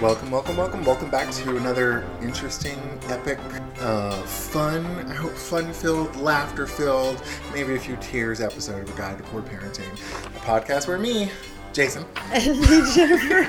[0.00, 3.38] Welcome, welcome, welcome, welcome back to another interesting, epic,
[3.80, 8.98] uh, fun, I hope fun filled, laughter filled, maybe a few tears episode of A
[8.98, 9.92] Guide to Poor Parenting,
[10.24, 11.30] a podcast where me,
[11.74, 13.44] Jason, Jennifer,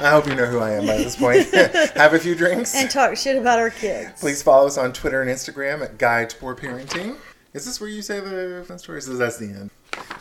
[0.00, 1.52] I hope you know who I am by this point,
[1.96, 2.72] have a few drinks.
[2.76, 4.20] and talk shit about our kids.
[4.20, 7.16] Please follow us on Twitter and Instagram at Guide to Poor Parenting.
[7.54, 9.08] Is this where you say the fun stories?
[9.08, 9.70] Is that's the end?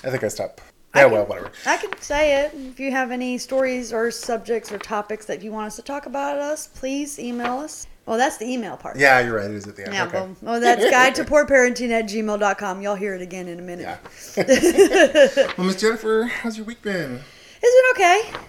[0.03, 0.61] I think I stopped.
[0.95, 1.51] Yeah, well, whatever.
[1.65, 2.53] I can say it.
[2.53, 6.05] If you have any stories or subjects or topics that you want us to talk
[6.05, 7.87] about us, please email us.
[8.05, 8.97] Well, that's the email part.
[8.97, 9.49] Yeah, you're right.
[9.49, 9.93] It is at the end.
[9.93, 10.19] Yeah, okay.
[10.19, 12.81] well, well, that's guide to poor parenting at gmail.com.
[12.81, 13.97] You'll hear it again in a minute.
[14.37, 15.47] Yeah.
[15.57, 17.21] well, Miss Jennifer, how's your week been?
[17.61, 18.39] It's been okay.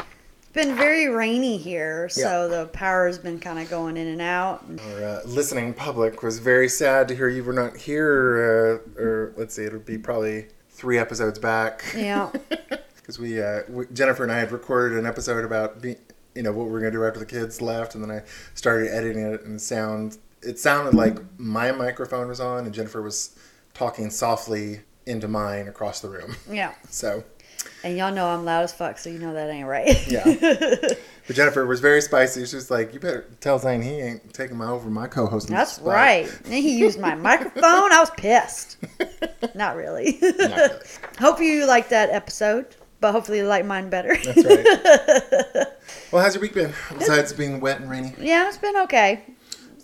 [0.41, 2.59] It's been very rainy here, so Yeah.
[2.59, 4.65] the power's been kind of going in and out.
[4.91, 8.81] Our uh, listening public was very sad to hear you were not here.
[8.99, 11.85] Uh, or let's see, it'll be probably three episodes back.
[11.97, 12.31] Yeah.
[12.97, 15.97] Because we, uh, we, Jennifer and I had recorded an episode about be,
[16.35, 18.23] you know what we are gonna do after the kids left, and then I
[18.55, 20.17] started editing it and sound.
[20.41, 23.39] It sounded like my microphone was on, and Jennifer was
[23.75, 26.35] talking softly into mine across the room.
[26.51, 26.73] Yeah.
[26.89, 27.25] So
[27.83, 30.09] And y'all know I'm loud as fuck, so you know that ain't right.
[30.09, 30.25] Yeah.
[31.27, 32.45] But Jennifer was very spicy.
[32.47, 35.79] She was like, "You better tell Zane he ain't taking my over my co-host." That's
[35.79, 36.31] right.
[36.45, 37.93] And he used my microphone.
[37.93, 38.77] I was pissed.
[39.55, 40.19] Not really.
[40.21, 40.71] Not really.
[41.19, 42.67] Hope you liked that episode,
[43.01, 44.15] but hopefully you like mine better.
[44.23, 45.67] That's right.
[46.13, 48.13] well, how's your week been besides being wet and rainy?
[48.19, 49.25] yeah, it's been okay.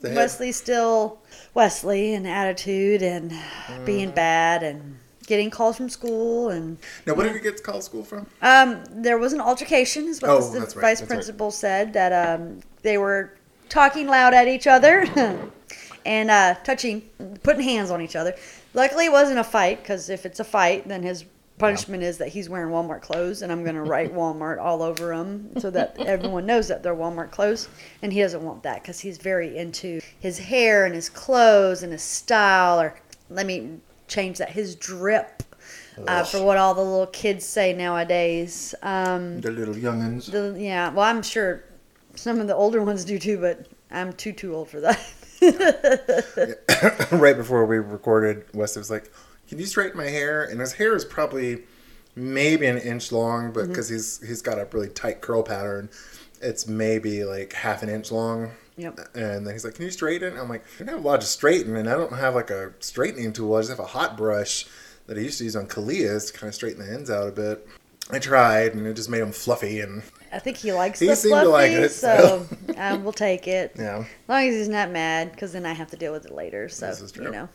[0.03, 1.19] Wesley's still
[1.55, 3.85] Wesley and attitude and Mm.
[3.85, 4.97] being bad and
[5.31, 8.27] getting calls from school and Now, what did you get to call school from?
[8.43, 11.09] um, there was an altercation is what Oh, the right, vice that's right.
[11.09, 13.33] principal said that um, they were
[13.69, 15.07] talking loud at each other
[16.05, 17.03] and uh, touching
[17.45, 18.35] putting hands on each other
[18.75, 21.25] luckily it wasn't a fight because if it's a fight then his
[21.59, 25.13] punishment is that he's wearing walmart clothes and i'm going to write walmart all over
[25.13, 27.69] him so that everyone knows that they're walmart clothes
[28.03, 31.93] and he doesn't want that because he's very into his hair and his clothes and
[31.93, 32.95] his style or
[33.29, 33.79] let me
[34.11, 35.43] change that his drip
[36.07, 38.75] uh, for what all the little kids say nowadays.
[38.83, 40.31] Um, The little youngins.
[40.31, 41.65] the, yeah, well, I'm sure
[42.15, 45.01] some of the older ones do too, but I'm too too old for that.
[47.13, 49.11] right before we recorded, Wesley was like,
[49.49, 51.63] "Can you straighten my hair?" And his hair is probably
[52.15, 55.89] maybe an inch long, but because he's he's got a really tight curl pattern,
[56.43, 58.51] it's maybe like half an inch long.
[58.81, 58.99] Yep.
[59.15, 61.27] And then he's like, "Can you straighten?" I'm like, "I don't have a lot to
[61.27, 63.55] straighten, and I don't have like a straightening tool.
[63.57, 64.67] I just have a hot brush
[65.07, 67.33] that I used to use on Kalias to kind of straighten the ends out a
[67.33, 67.67] bit."
[68.13, 70.03] I tried, and it just made them fluffy, and
[70.33, 72.45] I think he likes He the seemed fluffy, to like it, so
[72.77, 73.73] um, we'll take it.
[73.79, 73.99] yeah.
[73.99, 76.69] As long as he's not mad, because then I have to deal with it later.
[76.69, 77.27] So This is true.
[77.27, 77.49] you know,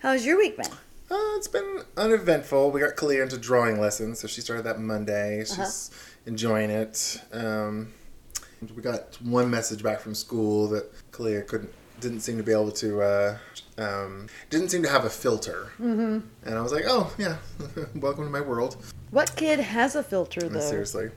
[0.00, 0.66] how's your week been?
[1.10, 2.70] Uh, it's been uneventful.
[2.70, 5.40] We got Kalia into drawing lessons, so she started that Monday.
[5.40, 6.22] She's Uh-huh.
[6.26, 7.20] enjoying it.
[7.32, 7.92] Um,
[8.74, 12.72] we got one message back from school that Kalia couldn't, didn't seem to be able
[12.72, 13.38] to, uh,
[13.78, 15.72] um, didn't seem to have a filter.
[15.80, 16.20] Mm-hmm.
[16.44, 17.36] And I was like, oh yeah,
[17.94, 18.76] welcome to my world.
[19.10, 20.60] What kid has a filter though?
[20.60, 21.10] Seriously.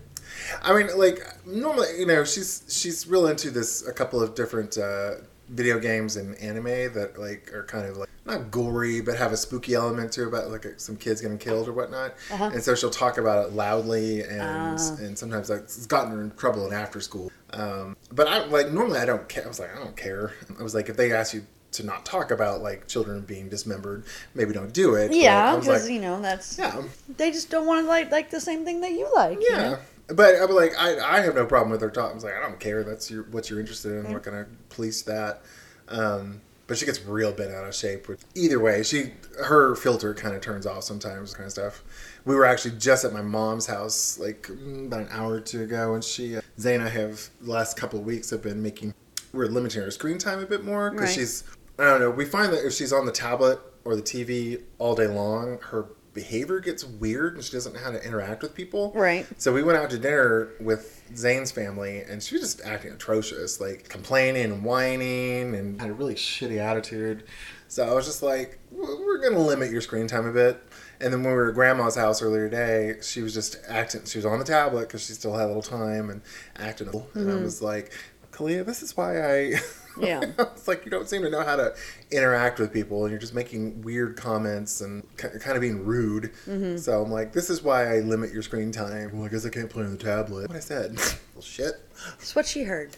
[0.61, 3.88] I mean, like normally, you know, she's she's real into this.
[3.88, 5.16] A couple of different uh,
[5.50, 9.38] video games and anime that like are kind of like not gory, but have a
[9.38, 12.13] spooky element to it about like some kids getting killed or whatnot.
[12.31, 12.51] Uh-huh.
[12.53, 14.41] And so she'll talk about it loudly, and
[14.79, 14.95] Ah.
[15.00, 17.31] and sometimes like, it's gotten her in trouble in after school.
[17.51, 19.45] Um, but I like normally I don't care.
[19.45, 20.34] I was like I don't care.
[20.59, 24.03] I was like if they ask you to not talk about like children being dismembered,
[24.34, 25.12] maybe don't do it.
[25.13, 26.81] Yeah, because like, you know that's yeah.
[27.18, 29.39] they just don't want to like like the same thing that you like.
[29.39, 29.57] you Yeah.
[29.72, 29.78] know?
[30.12, 32.13] But I'm like, I, I have no problem with her talking.
[32.13, 32.84] I was like, I don't care.
[32.84, 34.07] That's your what you're interested in.
[34.07, 35.44] I'm not gonna police that.
[35.88, 38.07] Um, but she gets real bent out of shape.
[38.07, 39.12] With, either way, she
[39.44, 41.84] her filter kind of turns off sometimes, kind of stuff.
[42.25, 45.63] We were actually just at my mom's house like mm, about an hour or two
[45.63, 48.62] ago, and she, uh, Zay and I have the last couple of weeks have been
[48.62, 48.94] making
[49.34, 51.16] we're limiting her screen time a bit more because Right.
[51.16, 51.44] she's
[51.80, 52.12] I don't know.
[52.12, 55.88] We find that if she's on the tablet or the TV all day long, her
[56.13, 58.92] behavior gets weird and she doesn't know how to interact with people.
[58.94, 59.25] Right.
[59.38, 63.59] So we went out to dinner with Zane's family, and she was just acting atrocious,
[63.59, 67.23] like complaining and whining, and had a really shitty attitude.
[67.67, 70.61] So I was just like, "We're gonna limit your screen time a bit."
[71.01, 74.06] And then when we were at Grandma's house earlier today, she was just acting.
[74.06, 76.21] She was on the tablet because she still had a little time and
[76.57, 76.88] acting.
[76.88, 77.07] little.
[77.13, 77.44] And I mm-hmm.
[77.44, 77.91] was like,
[78.31, 79.53] "Kalia, this is why I."
[80.00, 80.21] Yeah.
[80.39, 81.74] it's like you don't seem to know how to
[82.12, 86.31] interact with people, and you're just making weird comments and kind of being rude.
[86.80, 89.12] So I'm like, this is why I limit your screen time.
[89.13, 90.47] Well, I guess I can't play on the tablet.
[90.47, 90.95] What I said.
[91.36, 91.74] well, shit.
[92.18, 92.91] That's what she heard.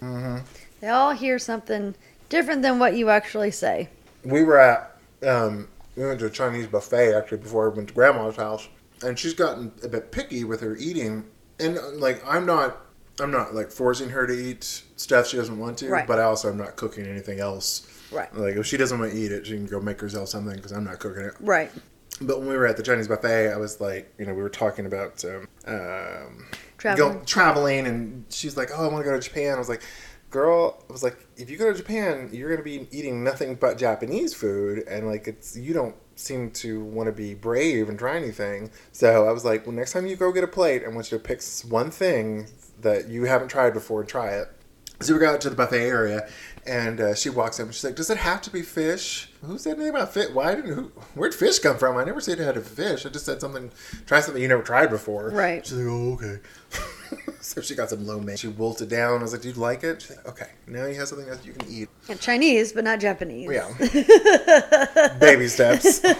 [0.79, 1.95] They all hear something
[2.29, 3.89] different than what you actually say.
[4.23, 7.93] We were at, um, we went to a Chinese buffet actually before I went to
[7.93, 8.67] Grandma's house,
[9.03, 11.25] and she's gotten a bit picky with her eating.
[11.59, 12.77] And uh, like, I'm not
[13.21, 14.63] I'm not like forcing her to eat
[14.95, 16.07] stuff she doesn't want to, Right.
[16.07, 17.87] but I also I'm not cooking anything else.
[18.11, 18.33] Right.
[18.35, 20.71] Like if she doesn't want to eat it, she can go make herself something because
[20.71, 21.33] I'm not cooking it.
[21.39, 21.71] Right.
[22.19, 24.49] But when we were at the Chinese buffet, I was like, you know, we were
[24.49, 26.45] talking about um, um,
[26.77, 27.17] Traveling.
[27.19, 29.81] Go, traveling, and she's like, "Oh, I want to go to Japan." I was like,
[30.31, 33.77] "Girl," I was like, "If you go to Japan, you're gonna be eating nothing but
[33.77, 38.15] Japanese food, and like it's you don't seem to want to be brave and try
[38.17, 41.11] anything." So I was like, "Well, next time you go get a plate, I want
[41.11, 42.47] you to pick one thing
[42.81, 44.47] that you haven't tried before and try it."
[45.01, 46.29] So we got to the buffet area,
[46.67, 49.29] and uh, she walks up and she's like, "Does it have to be fish?
[49.43, 50.29] Who said anything about fish?
[50.31, 50.91] Why didn't who?
[51.15, 51.97] Where'd fish come from?
[51.97, 53.05] I never said it had a fish.
[53.05, 53.71] I just said something.
[54.05, 55.65] Try something you never tried before." Right.
[55.65, 56.39] She's like, "Oh, okay."
[57.41, 58.37] so she got some lo mein.
[58.37, 59.19] She wolfed it down.
[59.19, 61.43] I was like, "Do you like it?" She's like, "Okay, now you have something that
[61.45, 61.89] you can eat."
[62.19, 63.49] Chinese, but not Japanese.
[63.51, 65.17] Yeah.
[65.19, 66.01] Baby steps.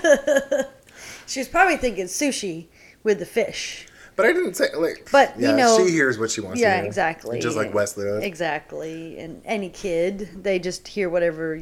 [1.31, 2.67] She was probably thinking sushi
[3.03, 3.87] with the fish.
[4.15, 5.09] But I didn't say like.
[5.11, 6.59] But, you yeah, know- she hears what she wants.
[6.59, 6.83] Yeah, to hear.
[6.83, 7.39] Yeah, exactly.
[7.39, 8.23] Just like Wesley does.
[8.23, 9.17] Exactly.
[9.19, 11.61] And any kid, they just hear whatever,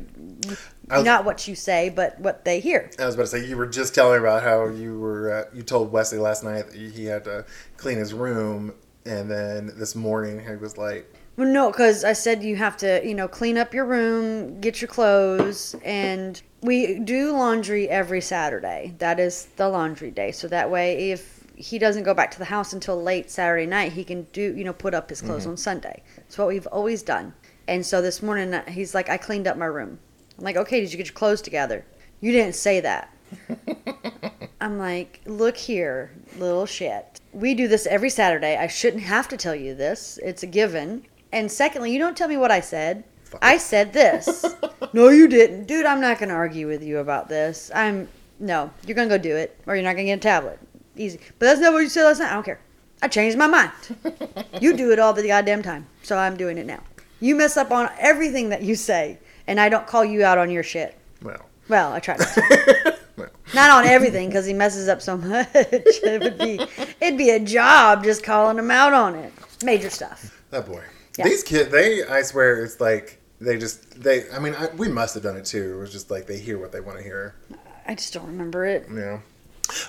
[0.90, 2.90] was- not what you say, but what they hear.
[3.00, 5.64] I was about to say you were just telling about how you were uh, you
[5.64, 7.46] told Wesley last night that he had to
[7.78, 8.74] clean his room,
[9.06, 13.02] and then this morning he was like, Well, no, because I said you have to,
[13.06, 18.96] you know, clean up your room, get your clothes, and we do laundry every Saturday.
[18.98, 20.32] That is the laundry day.
[20.32, 23.92] So that way, if he doesn't go back to the house until late Saturday night,
[23.92, 26.02] he can do, you know, put up his clothes on Sunday.
[26.16, 27.34] It's what we've always done.
[27.68, 30.00] And so this morning, uh, he's like, I cleaned up my room.
[30.38, 31.86] I'm like, okay, did you get your clothes together?
[32.22, 33.14] You didn't say that.
[34.62, 37.20] I'm like, look here, little shit.
[37.34, 38.56] We do this every Saturday.
[38.56, 40.18] I shouldn't have to tell you this.
[40.24, 41.06] It's a given.
[41.34, 43.04] And secondly, you don't tell me what I said.
[43.42, 44.46] I said this.
[44.94, 45.66] no, you didn't.
[45.66, 47.70] Dude, I'm not going to argue with you about this.
[47.76, 48.08] I'm,
[48.40, 50.60] no, you're going to go do it or you're not going to get a tablet.
[51.00, 51.20] Easy.
[51.40, 52.30] But that's not what you said last night.
[52.32, 52.60] I don't care.
[53.02, 53.72] I changed my mind.
[54.62, 55.88] you do it all the goddamn time.
[56.04, 56.82] So I'm doing it now.
[57.22, 59.18] You mess up on everything that you say,
[59.48, 60.98] and I don't call you out on your shit.
[61.22, 62.98] well, Well, I try not to.
[63.18, 65.48] well, Not on everything because he messes up so much.
[65.54, 66.60] it would be
[67.02, 69.32] it'd be a job just calling him out on it.
[69.64, 70.44] Major stuff.
[70.52, 70.84] that boy.
[71.18, 71.26] Yeah.
[71.26, 74.30] These kids, they I swear it's like they just they.
[74.32, 75.76] I mean, I, we must have done it too.
[75.76, 77.36] It was just like they hear what they want to hear.
[77.88, 78.88] I just don't remember it.
[78.94, 79.20] Yeah.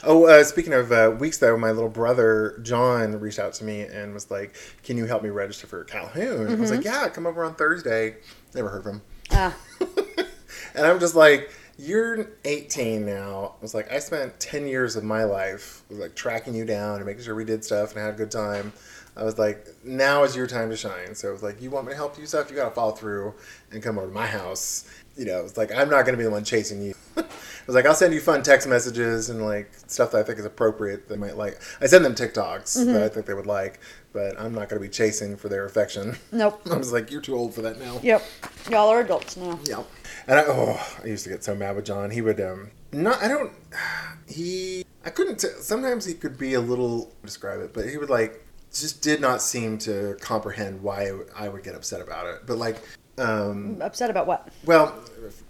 [0.05, 3.83] Oh, uh, speaking of uh, weeks though, my little brother John reached out to me
[3.83, 6.87] and was like, "Can you help me register for Calhoun?" I was like, Mm-hmm.
[6.89, 8.17] "Yeah, come over on Thursday."
[8.55, 9.03] Never heard from him.
[9.33, 9.57] Ah,
[10.75, 15.05] and I'm just like, "You're 18 now." I was like, "I spent 10 years of
[15.05, 18.15] my life was like tracking you down and making sure we did stuff and had
[18.15, 18.73] a good time."
[19.17, 21.87] I was like, "Now is your time to shine." So it was like, "You want
[21.87, 22.51] me to help you stuff?
[22.51, 23.35] You got to follow through
[23.71, 26.25] and come over to my house." You know, it's like I'm not going to be
[26.25, 26.95] the one chasing you.
[27.17, 27.25] I
[27.67, 30.45] was like, I'll send you fun text messages and like stuff that I think is
[30.45, 31.09] appropriate.
[31.09, 31.61] They might like.
[31.81, 33.81] I send them TikToks that I think they would like,
[34.13, 36.17] but I'm not going to be chasing for their affection.
[36.33, 36.63] nope.
[36.71, 38.01] I was like, you're too old for that now.
[38.03, 38.23] Yep.
[38.71, 39.59] Y'all are adults now.
[39.65, 39.87] Yep.
[40.27, 42.11] And I, oh, I used to get so mad with John.
[42.11, 43.53] He would, um, not, I don't,
[44.29, 48.11] he, I couldn't, t- sometimes he could be a little, describe it, but he would
[48.11, 52.43] like, just did not seem to comprehend why I would get upset about it.
[52.47, 52.77] But like,
[53.19, 54.49] um, Upset about what?
[54.65, 54.95] well,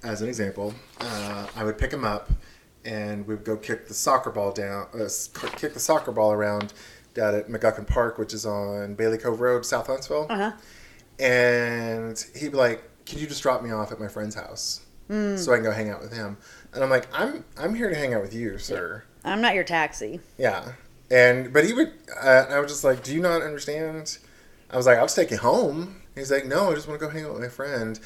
[0.03, 2.31] as an example, uh, I would pick him up
[2.85, 5.09] and we'd go kick the soccer ball down, uh,
[5.57, 6.73] kick the soccer ball around
[7.15, 10.53] down at McGucken Park, which is on Bailey Cove Road, South Huntsville Uh huh.
[11.19, 15.53] and he'd be like, "Can you just drop me off at my friend's house so
[15.53, 16.37] I can go hang out with him?"
[16.73, 19.65] And I'm like, "I'm I'm here to hang out with you, sir." I'm not your
[19.65, 20.21] taxi.
[20.39, 20.73] Yeah,
[21.11, 21.93] and but he would.
[22.23, 24.19] Uh, I was just like, "Do you not understand?"
[24.71, 27.07] I was like, "I'll just take you home." He's like, "No, I just want to
[27.07, 27.99] go hang out with my friend."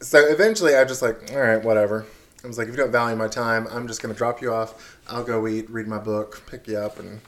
[0.00, 2.06] So eventually, I was just like, "All right, whatever."
[2.42, 4.98] I was like, "If you don't value my time, I'm just gonna drop you off.
[5.08, 7.20] I'll go eat, read my book, pick you up, and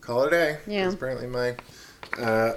[0.00, 0.84] call it a day." Yeah.
[0.84, 1.56] 'Cause apparently, my,
[2.22, 2.54] uh,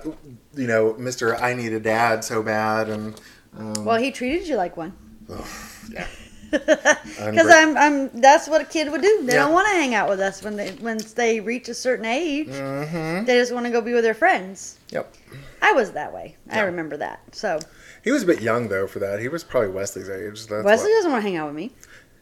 [0.56, 3.20] you know, Mister, I need a dad so bad, and
[3.58, 4.94] um, Well, he treated you like one.
[5.90, 6.08] yeah.
[7.32, 8.10] Because I'm, I'm.
[8.20, 9.24] That's what a kid would do.
[9.24, 9.44] They Yeah.
[9.44, 12.48] don't want to hang out with us when they, once they reach a certain age.
[12.48, 13.26] Mm-hmm.
[13.26, 14.78] They just want to go be with their friends.
[14.90, 15.14] Yep.
[15.62, 16.36] I was that way.
[16.50, 17.22] I remember that.
[17.36, 17.60] So
[18.04, 19.20] He was a bit young though for that.
[19.20, 20.48] He was probably Wesley's age.
[20.48, 21.72] That's Wesley why- doesn't want to hang out with me.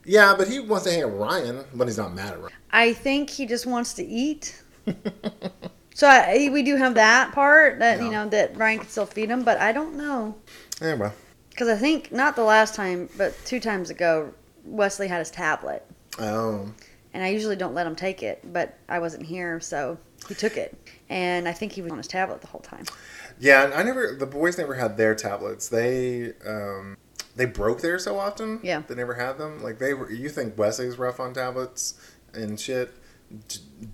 [0.05, 2.53] Yeah, but he wants to hang out with Ryan but he's not mad at Ryan.
[2.71, 4.61] I think he just wants to eat.
[5.95, 9.27] So I, we do have that part that you know that Ryan can still feed
[9.29, 10.33] him, but I don't know
[10.81, 11.13] Yeah, well.
[11.59, 15.85] Because I think not the last time, but two times ago, Wesley had his tablet,
[16.17, 16.71] Oh.
[17.13, 19.97] and I usually don't let him take it, but I wasn't here, so
[20.29, 20.77] he took it,
[21.09, 22.85] and I think he was on his tablet the whole time.
[23.39, 24.15] Yeah, and I never.
[24.15, 25.67] The boys never had their tablets.
[25.67, 26.95] They um,
[27.35, 28.61] they broke theirs so often.
[28.63, 28.83] Yeah.
[28.87, 29.61] They never had them.
[29.61, 30.09] Like they were.
[30.09, 31.99] You think Wesley's rough on tablets
[32.33, 32.93] and shit,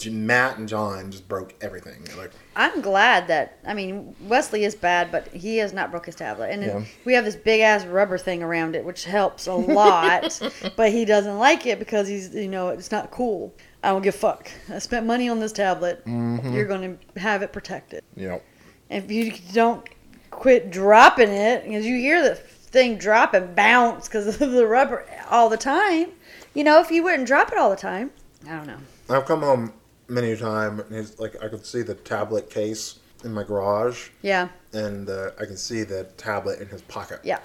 [0.09, 2.07] Matt and John just broke everything.
[2.17, 6.15] Like, I'm glad that I mean Wesley is bad, but he has not broke his
[6.15, 6.83] tablet, and Yeah.
[7.05, 10.39] we have this big ass rubber thing around it, which helps a lot.
[10.75, 13.53] but he doesn't like it because he's you know it's not cool.
[13.83, 14.49] I don't give a fuck.
[14.73, 16.03] I spent money on this tablet.
[16.05, 16.53] Mm-hmm.
[16.53, 18.03] You're going to have it protected.
[18.15, 18.41] know,
[18.89, 19.87] If you don't
[20.31, 25.05] quit dropping it, because you hear the thing drop and bounce because of the rubber
[25.29, 26.07] all the time.
[26.55, 28.09] You know, if you wouldn't drop it all the time,
[28.47, 28.77] I don't know.
[29.09, 29.73] I've come home
[30.07, 34.09] many a time and it's like I could see the tablet case in my garage
[34.21, 37.21] Yeah, and uh, I can see the tablet in his pocket.
[37.23, 37.39] yeah.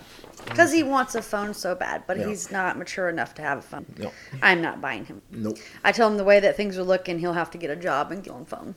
[0.47, 2.27] Because he wants a phone so bad, but Yeah.
[2.29, 3.87] he's not mature enough to have a phone.
[3.99, 4.11] No.
[4.43, 5.23] I'm not buying him.
[5.31, 5.59] Nope.
[5.85, 8.11] I tell him the way that things are looking, he'll have to get a job
[8.13, 8.75] and get on phone.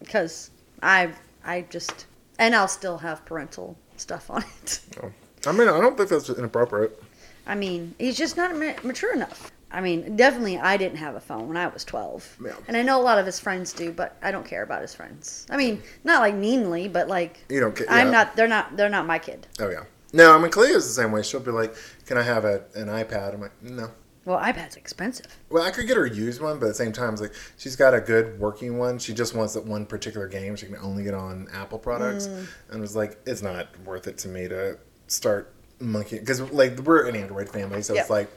[0.00, 0.50] Because
[0.82, 1.10] I,
[1.44, 2.06] I just,
[2.38, 4.80] and I'll still have parental stuff on it.
[5.02, 5.12] No.
[5.46, 7.00] I mean, I don't think that's inappropriate.
[7.46, 8.54] I mean, he's just not
[8.84, 9.52] mature enough.
[9.74, 12.38] I mean, definitely, I didn't have a phone when I was 12.
[12.44, 12.52] Yeah.
[12.68, 14.94] And I know a lot of his friends do, but I don't care about his
[14.94, 15.46] friends.
[15.50, 18.12] I mean, not like meanly, but like, You don't ca- I'm yeah.
[18.12, 19.46] not, they're not, they're not my kid.
[19.60, 19.84] Oh yeah.
[20.12, 21.24] No, I mean Kalia's the same way.
[21.24, 21.74] She'll be like,
[22.06, 23.90] "Can I have a, an iPad?" I'm like, "No."
[24.24, 25.26] Well, iPad's expensive.
[25.50, 27.34] Well, I could get her a used one, but at the same time, it's like
[27.58, 28.98] she's got a good working one.
[29.00, 32.46] She just wants that one particular game she can only get on Apple products, Mm.
[32.70, 34.78] and was like, it's not worth it to me to
[35.08, 38.00] start monkeying because like we're an Android family, so Yep.
[38.02, 38.30] it's like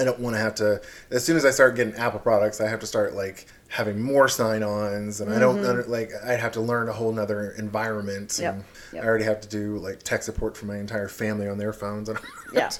[0.00, 0.80] I don't want to have to.
[1.10, 4.28] As soon as I start getting Apple products, I have to start like having more
[4.28, 6.10] sign-ons, and I don't under, like.
[6.24, 8.30] I'd have to learn a whole nother environment.
[8.30, 8.42] Mm-hmm.
[8.42, 8.54] Yep.
[8.54, 9.04] And Yep.
[9.04, 12.08] I already have to do like tech support for my entire family on their phones.
[12.08, 12.18] and
[12.52, 12.70] Yeah.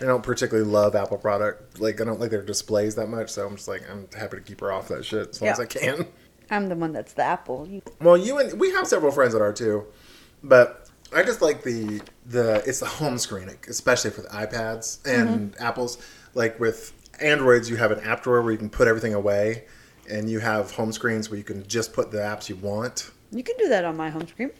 [0.00, 1.78] I don't particularly love Apple product.
[1.80, 4.42] Like I don't like their displays that much, so I'm just like I'm happy to
[4.42, 5.52] keep her off that shit as long Yeah.
[5.52, 6.06] as I can.
[6.50, 7.66] I'm the one that's the Apple.
[7.68, 9.84] You, Well, you and we have several friends that are too,
[10.42, 15.52] but I just like the the it's the home screen, especially for the iPads and
[15.52, 15.62] Mm-hmm.
[15.62, 15.98] Apples.
[16.34, 19.64] Like with Androids, you have an app drawer where you can put everything away,
[20.10, 23.10] and you have home screens where you can just put the apps you want.
[23.30, 24.50] you can do that on my home screen.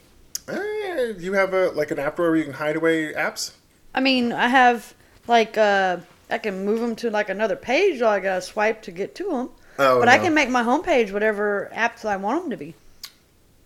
[0.49, 3.53] Eh, you have a like an app drawer where you can hide away apps.
[3.95, 4.95] I mean, I have
[5.27, 5.99] like uh,
[6.31, 8.01] I can move them to like another page.
[8.01, 9.51] Or I gotta swipe to get to them.
[9.79, 12.75] Oh, but I can make my homepage whatever apps I want them to be.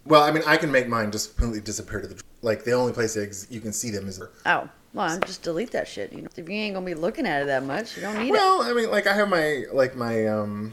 [0.04, 2.92] Well, I mean, I can make mine just completely disappear to the like the only
[2.92, 6.12] place ex- you can see them is Oh, well, just delete that shit.
[6.12, 8.28] You know, if you ain't gonna be looking at it that much, you don't need
[8.28, 8.32] it.
[8.32, 10.72] Well, I mean, like I have my like my um,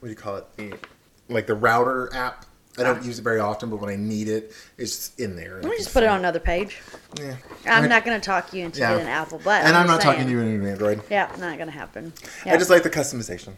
[0.00, 0.46] what do you call it?
[0.56, 0.74] The
[1.28, 2.46] like the router app.
[2.76, 3.02] I don't Ah.
[3.04, 5.60] use it very often, but when I need it, it's in there.
[5.62, 6.80] Let me just put it on another page.
[7.20, 7.36] Yeah.
[7.66, 8.96] I'm I- not gonna talk you into Yeah.
[8.98, 11.00] an Apple, but And I'm, just not talking to you into an Android.
[11.08, 12.12] Yeah, not gonna happen.
[12.44, 13.52] I just like the customization.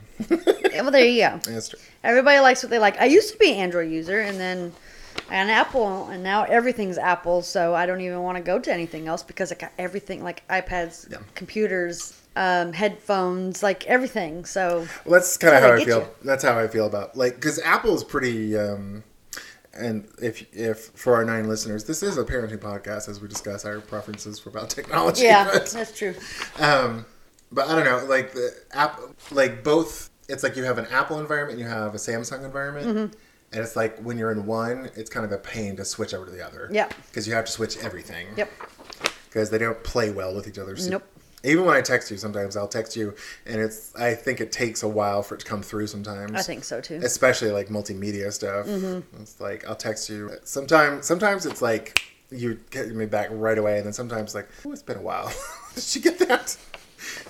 [0.70, 1.40] Yeah, well, there you go.
[1.50, 1.78] That's true.
[2.04, 3.00] Everybody likes what they like.
[3.00, 4.72] I used to be an Android user, and then
[5.30, 7.42] an Apple, and now everything's Apple.
[7.42, 10.46] So I don't even want to go to anything else because I got everything like
[10.48, 11.18] iPads, Yeah.
[11.34, 14.44] computers, um, headphones, like everything.
[14.44, 15.98] So Well, that's kind of how how I feel.
[16.00, 16.06] you.
[16.24, 18.56] That's how I feel about like because Apple is pretty.
[18.56, 19.02] um
[19.78, 23.64] and if if for our nine listeners, this is a parenting podcast as we discuss
[23.66, 25.24] our preferences for about technology.
[25.24, 26.14] yeah, but- that's true.
[26.58, 27.04] Um,
[27.52, 28.98] but I don't know, like the app,
[29.30, 30.10] like both.
[30.28, 33.18] It's like you have an Apple environment, you have a Samsung environment, Mm-hmm.
[33.56, 36.26] And it's like when you're in one, it's kind of a pain to switch over
[36.26, 36.68] to the other.
[36.70, 36.88] Yeah.
[37.08, 38.28] because you have to switch everything.
[38.36, 38.50] Yep.
[39.28, 40.76] Because they don't play well with each other.
[40.76, 41.02] So- Nope.
[41.44, 43.94] Even when I text you, sometimes I'll text you, and it's.
[43.94, 45.86] I think it takes a while for it to come through.
[45.86, 46.98] Sometimes I think so too.
[47.04, 48.66] especially like multimedia stuff.
[48.66, 49.22] Mm-hmm.
[49.22, 50.30] It's like I'll text you.
[50.42, 54.72] Sometimes, sometimes it's like you get me back right away, and then sometimes like, oh,
[54.72, 55.30] it's been a while.
[55.76, 56.56] Did you get that?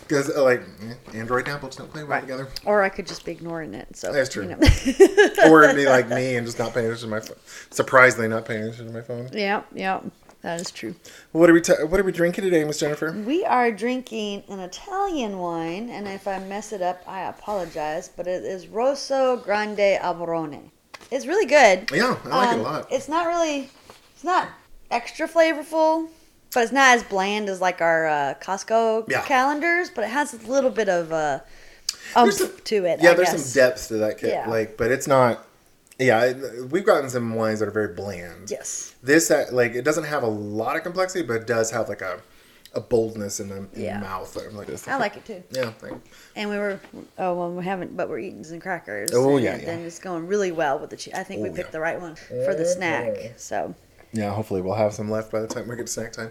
[0.09, 2.21] Because like eh, Android and Apple just don't play well Right.
[2.21, 2.49] together.
[2.65, 3.97] Or I could just be ignoring it.
[3.97, 4.45] So That's true.
[4.45, 4.59] You know.
[5.51, 7.37] or it'd be like me and just not paying attention to my phone.
[7.71, 9.29] Surprisingly, not paying attention to my phone.
[9.33, 10.01] yeah, yeah,
[10.43, 10.95] that is true.
[11.33, 11.61] What are we?
[11.61, 13.13] ta what are we drinking today, Miss Jennifer?
[13.27, 18.09] We are drinking an Italian wine, and if I mess it up, I apologize.
[18.17, 20.71] But it is Rosso Grande Alberone.
[21.11, 21.91] It's really good.
[21.93, 22.87] Yeah, I like it a Um, lot.
[22.93, 23.71] It's not really,
[24.15, 24.49] it's not
[24.91, 26.09] extra flavorful,
[26.57, 29.21] but it's not as bland as like our uh, Costco Yeah.
[29.27, 29.91] calendars.
[29.91, 31.41] But it has a little bit of uh,
[32.17, 33.01] umph some- to it.
[33.03, 33.45] Yeah, I there's guess.
[33.45, 34.31] some depth to that kit.
[34.31, 34.49] Yeah.
[34.49, 35.45] Like, but it's not.
[35.99, 36.33] Yeah,
[36.71, 38.51] we've gotten some wines that are very bland.
[38.51, 38.95] Yes.
[39.03, 42.01] This uh, like it doesn't have a lot of complexity, but it does have like
[42.01, 42.21] a
[42.75, 43.99] a boldness in the, in Yeah.
[44.01, 44.37] the mouth.
[44.53, 44.87] Like, this.
[44.89, 45.43] I like it too.
[45.51, 45.73] Yeah.
[45.83, 45.95] Like,
[46.35, 46.79] And we were,
[47.19, 49.11] oh well, we haven't, but we're eating some crackers.
[49.15, 49.77] Oh, yeah, and yeah.
[49.77, 51.15] it's going really well with the cheese.
[51.15, 51.73] I think we Oh, picked yeah.
[51.73, 53.33] the right one for the snack.
[53.39, 53.75] So,
[54.13, 54.33] yeah.
[54.33, 56.31] Hopefully, we'll have some left by the time we get to snack time.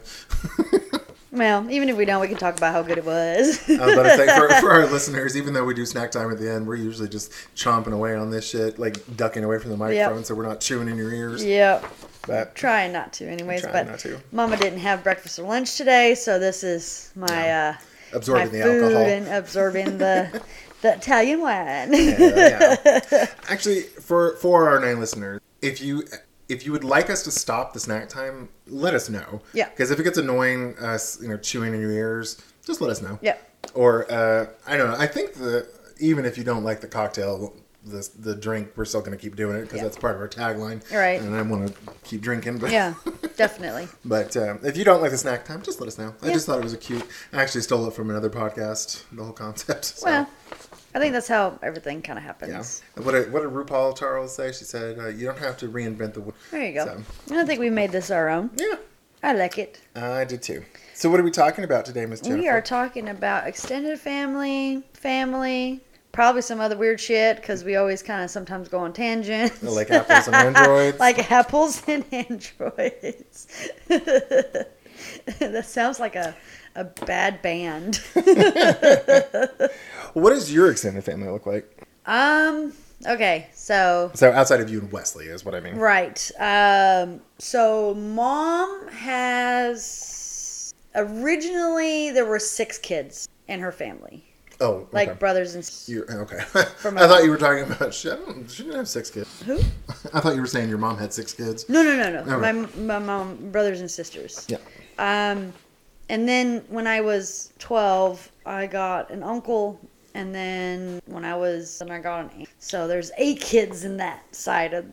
[1.32, 3.70] well, even if we don't, we can talk about how good it was.
[3.70, 6.32] I was about to say for, for our listeners, even though we do snack time
[6.32, 9.72] at the end, we're usually just chomping away on this shit, like ducking away from
[9.72, 11.44] the microphone, so we're not chewing in your ears.
[11.44, 11.84] yep.
[12.28, 13.62] But Trying not to, anyways.
[13.62, 14.20] Trying but not to.
[14.32, 17.76] Mama didn't have breakfast or lunch today, so this is my uh,
[18.14, 19.06] Absorbing my the food alcohol.
[19.06, 20.42] and absorbing the
[20.82, 21.94] the Italian wine.
[21.94, 22.76] Yeah,
[23.12, 23.28] yeah.
[23.48, 26.04] Actually, for for our nine listeners, if you
[26.50, 29.42] if you would like us to stop the snack time, let us know.
[29.54, 29.70] Yeah.
[29.70, 33.02] Because if it gets annoying, us you know chewing in your ears, just let us
[33.02, 33.18] know.
[33.22, 33.38] Yeah.
[33.74, 34.98] Or uh, I don't know.
[34.98, 35.68] I think the
[36.00, 39.36] even if you don't like the cocktail, the the drink, we're still going to keep
[39.36, 39.84] doing it because Yeah.
[39.84, 40.80] that's part of our tagline.
[40.94, 41.20] Right.
[41.22, 41.74] And I want to
[42.04, 42.60] keep drinking.
[42.60, 42.94] But yeah,
[43.38, 43.88] definitely.
[44.04, 46.14] But um, if you don't like the snack time, just let us know.
[46.22, 47.06] I just thought it was a cute.
[47.34, 49.04] I actually stole it from another podcast.
[49.12, 49.86] The whole concept.
[49.98, 50.06] So.
[50.08, 50.30] Well,
[50.96, 52.28] I think that's how everything kind of Yeah.
[52.28, 52.82] happens.
[52.96, 54.54] What did, what did RuPaul Charles say?
[54.54, 57.02] She said, uh, "You don't have to reinvent the wheel." There you go.
[57.28, 58.50] So, I think we made this our own.
[58.56, 58.76] yeah,
[59.22, 59.82] I like it.
[59.94, 60.64] I did too.
[60.94, 62.42] So, what are we talking about today, Miss Jennifer?
[62.42, 65.82] We are talking about extended family, family,
[66.14, 69.62] probably some other weird shit because we always kind of sometimes go on tangents.
[69.62, 71.00] like apples and androids.
[71.08, 73.48] like apples and androids.
[75.40, 76.34] that sounds like a,
[76.76, 77.98] a bad band.
[80.14, 81.70] what does your extended family look like?
[82.06, 82.74] um.
[83.06, 83.48] Okay.
[83.54, 85.76] So So, outside of you and Wesley, is what I mean.
[85.76, 86.32] Right.
[86.40, 94.24] Um, so mom has originally there were six kids in her family,
[94.62, 96.38] Oh, like brothers and You're, okay.
[96.56, 96.64] I
[97.08, 97.94] thought you were talking about.
[97.94, 99.42] She, I don't, she didn't have six kids.
[99.44, 99.58] who?
[100.14, 101.68] I thought you were saying your mom had six kids.
[101.68, 102.34] No, no, no, no.
[102.34, 104.48] All My my mom brothers and sisters.
[104.48, 104.58] Yeah.
[104.98, 105.54] Um,
[106.10, 109.80] and then when I was twelve, I got an uncle,
[110.14, 112.50] and then when I was, then I got an aunt.
[112.60, 114.86] So there's eight kids in that side of,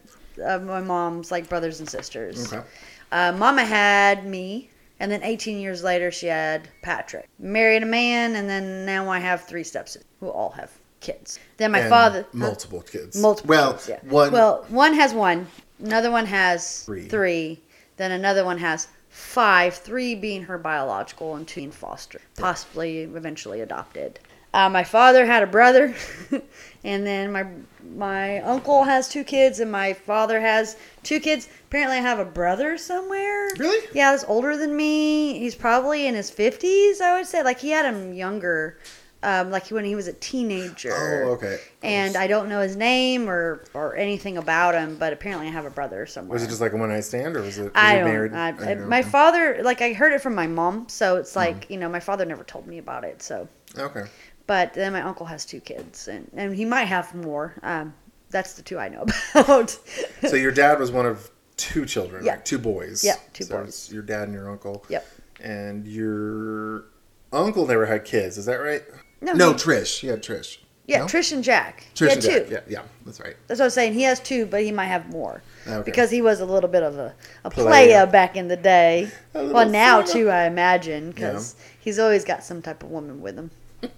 [0.42, 2.52] of my mom's like brothers and sisters.
[2.52, 2.62] Okay.
[3.10, 7.28] Uh, Mama had me, and then 18 years later, she had Patrick.
[7.38, 11.38] Married a man, and then now I have three stepsisters who all have kids.
[11.58, 12.26] Then my And father.
[12.32, 13.20] multiple kids.
[13.20, 13.98] Multiple Well, kids, yeah.
[14.08, 14.32] one.
[14.32, 15.46] Well, one has one,
[15.80, 17.06] another one has Three.
[17.08, 17.60] three,
[17.98, 23.60] then another one has five, three being her biological and two being foster, possibly eventually
[23.60, 24.18] adopted.
[24.54, 25.94] Uh, my father had a brother,
[26.84, 27.46] and then my
[27.94, 31.48] my uncle has two kids, and my father has two kids.
[31.68, 33.48] Apparently, I have a brother somewhere.
[33.58, 33.86] Really?
[33.94, 35.38] Yeah, he's older than me.
[35.38, 37.00] He's probably in his fifties.
[37.00, 38.78] I would say, like he had him younger,
[39.22, 40.92] um, like when he was a teenager
[41.26, 41.58] oh, okay.
[41.82, 45.64] and I don't know his name or or anything about him, but apparently I have
[45.64, 46.34] a brother somewhere.
[46.34, 47.62] Was it just like a one night stand, or was it?
[47.64, 48.04] Was I don't.
[48.04, 48.32] married?
[48.34, 49.06] I, I don't my know.
[49.08, 51.38] father, like I heard it from my mom, so it's Mm-hmm.
[51.38, 53.22] like you know my father never told me about it.
[53.22, 54.04] So, Okay.
[54.46, 57.54] but then my uncle has two kids, and and he might have more.
[57.62, 57.94] Um,
[58.30, 59.04] that's the two I know
[59.34, 59.78] about.
[60.26, 62.32] So your dad was one of two children, Yeah.
[62.32, 62.44] right?
[62.44, 63.04] Two boys.
[63.04, 63.92] Yeah, two So boys.
[63.92, 64.84] Your dad and your uncle.
[64.88, 65.06] Yep.
[65.40, 66.84] And your
[67.32, 68.38] uncle never had kids.
[68.38, 68.82] Is that right?
[69.22, 70.06] No, No, he- Trish.
[70.08, 70.58] Had Trish.
[70.86, 71.04] yeah, No?
[71.06, 71.86] Trish and Jack.
[71.94, 72.28] Trish and two.
[72.40, 72.50] Jack.
[72.50, 73.36] Yeah, yeah, that's right.
[73.46, 73.94] That's what I was saying.
[73.94, 75.42] He has two, but he might have more.
[75.66, 75.82] Okay.
[75.84, 77.66] Because he was a little bit of a, a Player.
[77.68, 79.10] player back in the day.
[79.32, 83.50] Well, now too, I imagine, because he's always got some type of woman with him.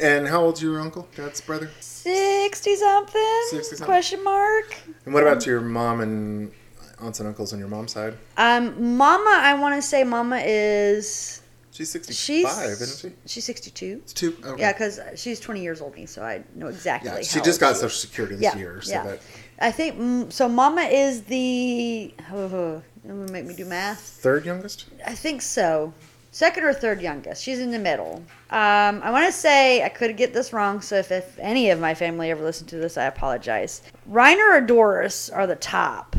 [0.00, 1.08] And how old's your uncle?
[1.16, 1.70] Dad's brother?
[1.80, 3.42] Sixty something?
[3.52, 3.84] 60-something.
[3.84, 4.76] Question mark.
[5.04, 6.52] And what about your mom and
[7.00, 8.14] aunts and uncles on your mom's side?
[8.36, 11.42] Um, Mama, I want to say Mama is
[11.78, 13.16] She's 65, she's isn't she?
[13.32, 14.00] She's sixty-two.
[14.02, 14.36] It's two.
[14.44, 14.60] Okay.
[14.62, 17.08] Yeah, because she's twenty years older than me, so I know exactly.
[17.08, 17.90] Yeah, she just got she Social.
[17.90, 18.80] Security this Yeah, year.
[18.82, 19.04] So yeah.
[19.04, 19.20] that
[19.60, 20.48] I think mm, so.
[20.48, 22.12] Mama is the.
[22.32, 24.00] Oh, oh, make me do math.
[24.00, 24.86] third youngest?
[25.06, 25.94] I think so.
[26.32, 27.44] Second or third youngest.
[27.44, 28.24] She's in the middle.
[28.50, 31.78] Um, I want to say I could get this wrong, so if, if any of
[31.78, 33.82] my family ever listened to this, I apologize.
[34.10, 36.16] Reiner or Doris are the top,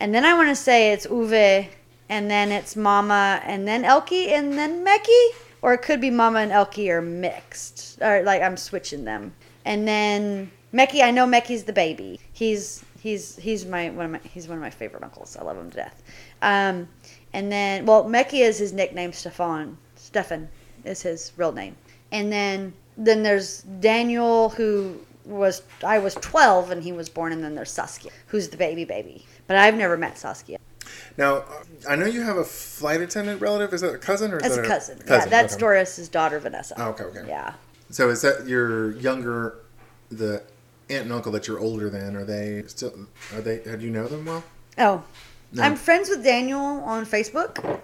[0.00, 1.68] and then I want to say it's Uwe,
[2.08, 5.28] and then it's Mama, and then Elke, and then Meki,
[5.62, 9.86] or it could be Mama and Elke are mixed, or like I'm switching them, and
[9.86, 11.02] then Meki.
[11.02, 12.20] I know Meki's the baby.
[12.32, 15.36] He's he's he's my one of my he's one of my favorite uncles.
[15.36, 16.02] I love him to death.
[16.42, 16.88] Um,
[17.34, 19.12] and then, well, Meki is his nickname.
[19.12, 19.76] Stefan.
[19.96, 20.48] Stefan
[20.84, 21.74] is his real name.
[22.12, 27.42] And then, then there's Daniel, who was I was 12 and he was born, and
[27.42, 29.26] then there's Saskia, who's the baby baby.
[29.48, 30.58] But I've never met Saskia.
[31.16, 31.44] Now, uh,
[31.88, 33.72] I know you have a flight attendant relative.
[33.72, 34.98] Is that a cousin or is That's a that cousin.
[35.06, 35.60] Yeah, that's okay.
[35.60, 36.74] Doris's daughter, Vanessa.
[36.76, 37.24] Oh, okay, okay.
[37.26, 37.54] Yeah.
[37.90, 39.58] So is that your younger,
[40.10, 40.42] the
[40.90, 42.16] aunt and uncle that you're older than?
[42.16, 42.92] Are they still?
[43.34, 43.60] Are they?
[43.68, 44.44] How do you know them well?
[44.78, 45.04] Oh,
[45.52, 45.62] No.
[45.62, 47.80] I'm friends with Daniel on Facebook,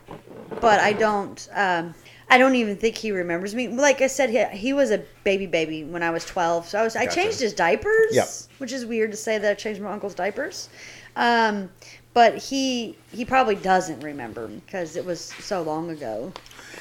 [0.61, 1.49] but I don't.
[1.55, 1.95] Um,
[2.29, 3.67] I don't even think he remembers me.
[3.69, 6.85] Like I said, he, he was a baby baby when I was 12, so I
[6.85, 8.13] was I changed his diapers.
[8.13, 8.29] Yep.
[8.59, 10.69] Which is weird to say that I changed my uncle's diapers.
[11.17, 11.71] Um,
[12.15, 16.33] but he he probably doesn't remember because it was so long ago.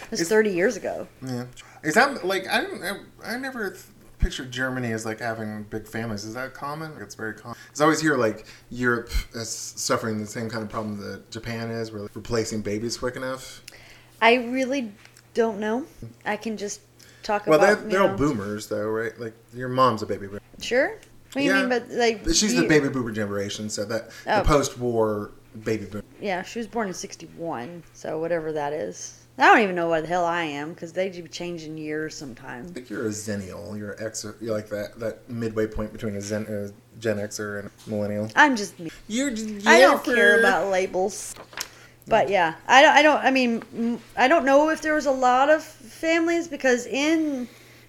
[0.04, 1.08] It was Is- 30 years ago.
[1.26, 1.46] Yeah.
[1.84, 2.84] Is that like I didn't?
[2.84, 3.84] I, I never th-
[4.20, 6.26] pictured Germany as like having big families.
[6.26, 6.92] Is that common?
[7.00, 7.56] It's very common.
[7.70, 11.70] 'Cause I always hear like Europe is suffering the same kind of problem that Japan
[11.72, 13.62] is, where like, replacing babies quick enough.
[14.22, 14.92] I really
[15.34, 15.86] don't know.
[16.26, 16.82] I can just
[17.24, 17.60] talk about it.
[17.60, 19.18] Well, they're, they're all boomers, though, right?
[19.18, 20.42] Like your mom's a baby boomer.
[20.62, 20.98] Sure.
[21.34, 21.60] What do you Yeah.
[21.62, 21.70] mean?
[21.70, 24.40] But like, She's you- the baby boomer generation, so that Oh.
[24.40, 25.32] the post-war
[25.64, 26.04] baby boom.
[26.22, 29.14] Yeah, she was born in '61, so whatever that is.
[29.38, 32.14] I don't even know what the hell I am because they do change in years
[32.14, 32.72] sometimes.
[32.72, 33.78] I think you're a Zennial.
[33.78, 34.26] You're an X.
[34.42, 38.30] You're like that that midway point between a Zen, uh, Gen Xer and a millennial.
[38.36, 38.92] I'm just me.
[39.08, 39.32] You're.
[39.66, 41.36] I don't care about labels.
[42.06, 42.92] But yeah, I don't.
[42.96, 43.24] I don't.
[43.24, 47.48] I mean, I don't know if there was a lot of families because in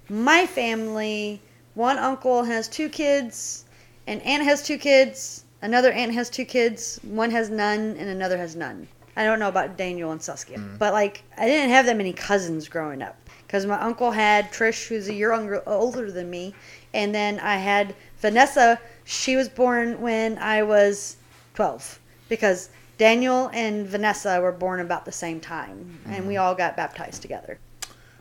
[0.08, 1.40] my family,
[1.80, 3.64] one uncle has two kids,
[4.06, 8.36] an aunt has two kids, another aunt has two kids, one has none, and another
[8.36, 8.86] has none.
[9.16, 10.78] I don't know about Daniel and Saskia, mm.
[10.78, 13.16] but like I didn't have that many cousins growing up
[13.46, 15.32] because my uncle had Trish, who's a year
[15.66, 16.54] older than me,
[16.92, 18.78] and then I had Vanessa.
[19.04, 21.16] She was born when I was
[21.54, 26.42] 12 because Daniel and Vanessa were born about the same time, and we mm.
[26.42, 27.58] all got baptized together.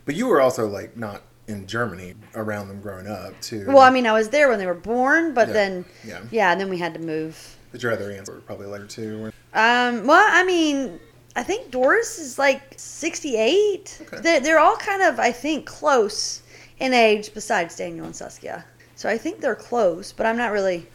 [0.05, 3.65] But you were also like not in Germany around them growing up too.
[3.67, 5.53] Well, I mean, I was there when they were born, but Yeah.
[5.53, 6.19] then Yeah.
[6.31, 7.55] yeah, and then we had to move.
[7.71, 9.31] But your other aunts were probably later too.
[9.53, 10.99] Um, well, I mean,
[11.35, 13.97] I think Doris is like 68.
[14.01, 14.21] Okay.
[14.21, 16.41] They're, they're all kind of, I think, close
[16.79, 18.63] in age besides Daniel and Saskia.
[18.95, 20.87] So I think they're close, but I'm not really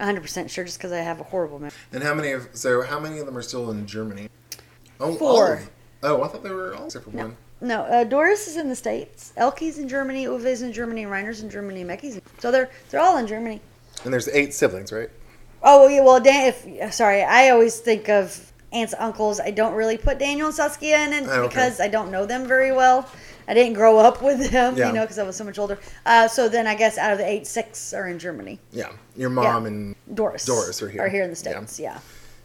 [0.00, 1.72] 100% sure just because I have a horrible memory.
[1.92, 4.28] And how many of so how many of them are still in Germany?
[5.00, 5.52] Oh, all Four.
[5.54, 5.68] of them.
[6.02, 7.22] Oh, I thought they were all except for No.
[7.24, 7.36] one.
[7.60, 9.32] No, uh, Doris is in the States.
[9.36, 10.24] Elke's in Germany.
[10.24, 11.04] Uwe's in Germany.
[11.04, 11.84] Reiner's in Germany.
[11.84, 13.60] Mecky's in So they're, they're all in Germany.
[14.04, 15.08] And there's eight siblings, right?
[15.62, 16.52] Oh yeah, well, Dan.
[16.66, 19.40] If sorry, I always think of aunts, uncles.
[19.40, 21.48] I don't really put Daniel and Saskia in it Oh, okay.
[21.48, 23.08] because I don't know them very well.
[23.48, 24.88] I didn't grow up with them, Yeah.
[24.88, 25.78] you know, because I was so much older.
[26.04, 28.58] Uh, so then I guess out of the eight, six are in Germany.
[28.70, 30.44] Yeah, your mom and Doris.
[30.44, 31.00] Doris are here.
[31.00, 31.80] Are here in the states.
[31.80, 31.98] Yeah.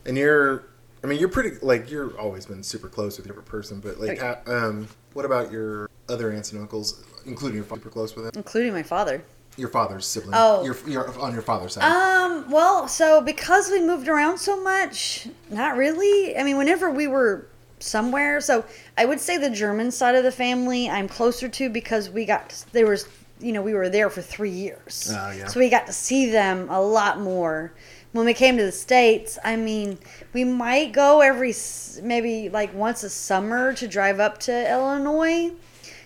[0.06, 0.64] and you're.
[1.04, 4.22] I mean, you're pretty like you're always been super close with your person, but like,
[4.22, 7.82] Oh, how, um, what about your other aunts and uncles, including your father?
[7.82, 8.32] Super close with him.
[8.36, 9.24] including my father.
[9.58, 10.32] Your father's sibling.
[10.34, 10.64] Oh.
[10.64, 11.84] your, your on your father's side.
[11.84, 12.50] Um.
[12.50, 16.36] Well, so because we moved around so much, not really.
[16.38, 17.48] I mean, whenever we were
[17.80, 18.64] somewhere, so
[18.98, 22.64] I would say the German side of the family I'm closer to because we got
[22.72, 23.08] there was
[23.42, 25.48] you know we were there for three years, Oh, yeah.
[25.48, 27.74] so we got to see them a lot more.
[28.14, 29.98] When we came to the states, I mean,
[30.34, 31.54] we might go every
[32.02, 35.52] maybe like once a summer to drive up to Illinois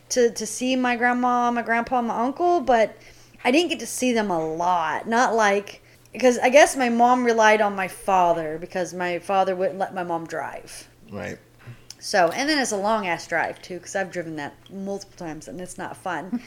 [0.10, 2.96] to to see my grandma, my grandpa, my uncle, but
[3.44, 5.08] I didn't get to see them a lot.
[5.08, 9.80] Not like because I guess my mom relied on my father because my father wouldn't
[9.80, 10.90] let my mom drive.
[11.12, 11.38] right.
[12.00, 15.48] So, and then it's a long ass drive too because I've driven that multiple times
[15.48, 16.40] and it's not fun.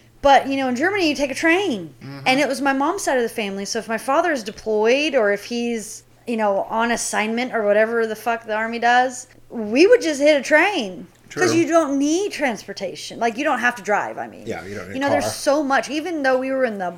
[0.22, 2.20] but you know, in Germany, you take a train, mm-hmm.
[2.26, 3.64] and it was my mom's side of the family.
[3.64, 8.06] So if my father is deployed or if he's you know on assignment or whatever
[8.06, 12.32] the fuck the army does, we would just hit a train because you don't need
[12.32, 13.18] transportation.
[13.18, 14.18] Like you don't have to drive.
[14.18, 15.90] I mean, Yeah, you don't need You know, there's so much.
[15.90, 16.94] Even though we were in the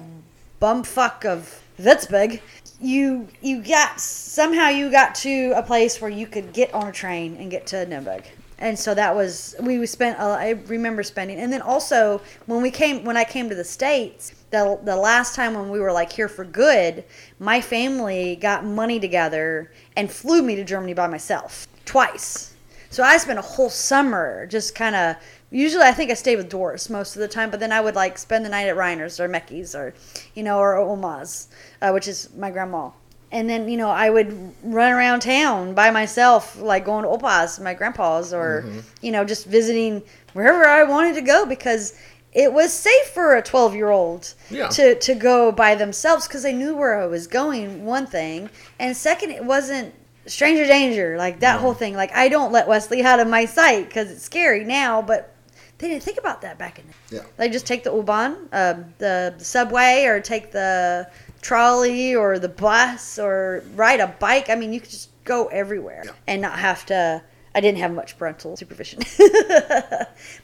[0.63, 2.41] bumfuck of Würzburg,
[2.81, 6.93] you you got somehow you got to a place where you could get on a
[6.93, 8.25] train and get to Nuremberg.
[8.61, 10.19] And so that was we spent.
[10.19, 13.65] Uh, I remember spending, and then also when we came when I came to the
[13.65, 17.05] states, the the last time when we were like here for good,
[17.39, 22.55] my family got money together and flew me to Germany by myself twice.
[22.91, 25.17] So I spent a whole summer just kind of.
[25.51, 27.95] Usually, I think I stayed with Doris most of the time, but then I would
[27.95, 29.95] like spend the night at Reiner's or Mecky's or,
[30.35, 31.49] you know, or Oma's,
[31.81, 32.91] uh, which is my grandma.
[33.31, 37.61] And then, you know, I would run around town by myself, like going to Opa's,
[37.61, 38.65] my grandpa's, or,
[39.03, 41.95] you know, just visiting wherever I wanted to go because
[42.33, 44.69] it was safe for a 12 year old Yeah.
[44.69, 48.49] to, to go by themselves because they knew where I was going, one thing.
[48.79, 49.95] And second, it wasn't
[50.27, 51.95] stranger danger, like that whole thing.
[51.95, 55.35] Like, I don't let Wesley out of my sight because it's scary now, but
[55.79, 57.23] they didn't think about that back in the Yeah.
[57.37, 61.09] They just take the U-Bahn, um, the subway, or take the
[61.41, 64.51] trolley or the bus or ride a bike.
[64.51, 66.13] I mean, you could just go everywhere Yeah.
[66.27, 67.23] and not have to.
[67.55, 69.01] I didn't have much parental supervision,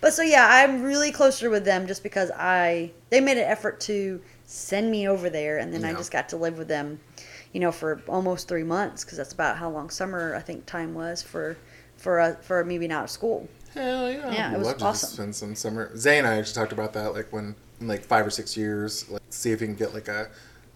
[0.00, 3.80] but so yeah, I'm really closer with them just because I they made an effort
[3.82, 6.98] to send me over there, and then I just got to live with them,
[7.52, 10.94] you know, for almost three months because that's about how long summer I think time
[10.94, 11.56] was for
[11.96, 13.48] for uh, for me being out of school.
[13.74, 14.32] Hell yeah!
[14.32, 14.90] Yeah, it I'd was love awesome.
[14.92, 15.96] just spend some summer.
[15.96, 19.08] Zay and I actually talked about that, like when in like five or six years,
[19.10, 20.30] like see if you can get like a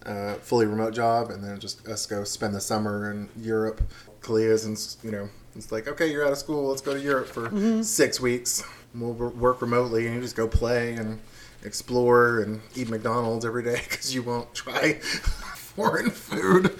[0.05, 3.81] uh, fully remote job, and then just us go spend the summer in Europe.
[4.21, 7.27] Kalia's and you know, it's like okay, you're out of school, let's go to Europe
[7.27, 7.81] for Mm-hmm.
[7.81, 8.63] six weeks.
[8.95, 11.19] We'll work remotely, and you just go play and
[11.63, 14.93] explore and eat McDonald's every day because you won't try
[15.55, 16.75] foreign food.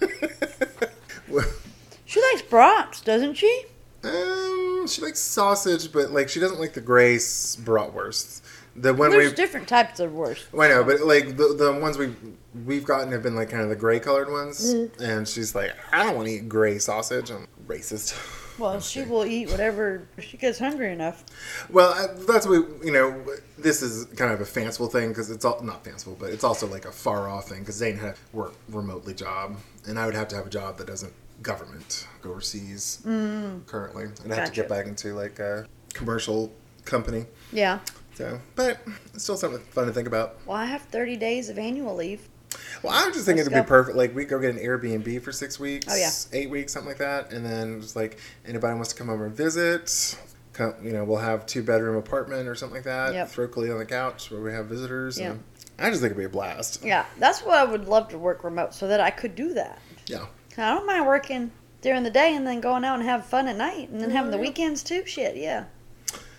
[2.08, 3.64] She likes brats, doesn't she?
[4.04, 8.42] Um, she likes sausage, but like she doesn't like the Grace bratwurst.
[8.76, 10.12] The one There's we different types of.
[10.14, 12.14] Well, I know, but like the, the ones we
[12.64, 15.02] we've gotten have been like kind of the gray colored ones, mm-hmm.
[15.02, 17.30] and she's like, I don't want to eat gray sausage.
[17.30, 18.16] I'm racist.
[18.58, 21.24] Well, she will eat whatever she gets hungry enough.
[21.68, 23.22] Well, that's what you know.
[23.58, 26.66] This is kind of a fanciful thing because it's all not fanciful, but it's also
[26.66, 30.14] like a far off thing because Zane had to work remotely job, and I would
[30.14, 33.66] have to have a job that doesn't government go overseas mm.
[33.66, 34.04] currently.
[34.24, 36.52] and I'd have to get back into like a commercial
[36.84, 37.26] company.
[37.52, 37.80] Yeah.
[38.14, 38.80] So, but
[39.12, 40.38] it's still something fun to think about.
[40.46, 42.26] Well, I have 30 days of annual leave.
[42.82, 43.96] Well, I was just thinking Let's it'd be perfect.
[43.96, 46.10] Like we go get an Airbnb for six weeks, Oh, yeah.
[46.32, 49.34] eight weeks, something like that, and then just like anybody wants to come over and
[49.36, 50.16] visit.
[50.52, 53.12] Come, you know, we'll have two bedroom apartment or something like that.
[53.12, 53.28] Yep.
[53.28, 55.18] Throw Khalil on the couch where we have visitors.
[55.20, 55.34] Yeah.
[55.78, 56.82] I just think it'd be a blast.
[56.82, 59.78] Yeah, that's what I would love to work remote so that I could do that.
[60.06, 60.24] Yeah.
[60.56, 61.50] I don't mind working
[61.82, 64.30] during the day and then going out and have fun at night and then having
[64.30, 65.04] the weekends too.
[65.04, 65.64] Shit, yeah.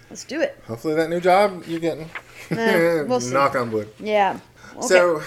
[0.09, 0.57] Let's do it.
[0.65, 2.09] Hopefully that new job you're getting.
[2.49, 3.19] Yeah, we'll.
[3.31, 3.89] Knock on wood.
[3.99, 4.39] Yeah.
[4.77, 4.87] Okay.
[4.87, 5.21] So,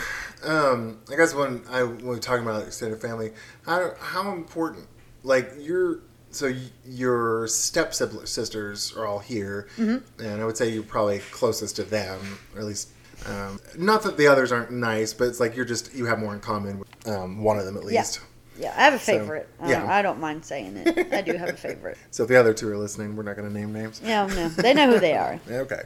[0.44, 3.33] um, I guess when I when we're talking about extended family,
[3.66, 4.87] how how important
[5.22, 6.00] like your
[6.31, 10.22] so y- your step sisters are all here, Mm-hmm.
[10.24, 12.90] and I would say you're probably closest to them, or at least.
[13.26, 16.33] Um, not that the others aren't nice, but it's like you're just you have more
[16.33, 18.20] in common with um, one of them at least.
[18.57, 19.46] yeah, Yeah, I have a so, favorite.
[19.61, 19.81] I, yeah.
[19.81, 21.12] don't, I don't mind saying it.
[21.12, 21.98] I do have a favorite.
[22.11, 24.00] So if the other two are listening, we're not going to name names.
[24.00, 25.38] No, no, they know who they are.
[25.50, 25.83] Okay.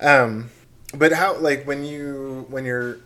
[0.00, 0.48] Um,
[0.94, 2.98] but how like when you when you're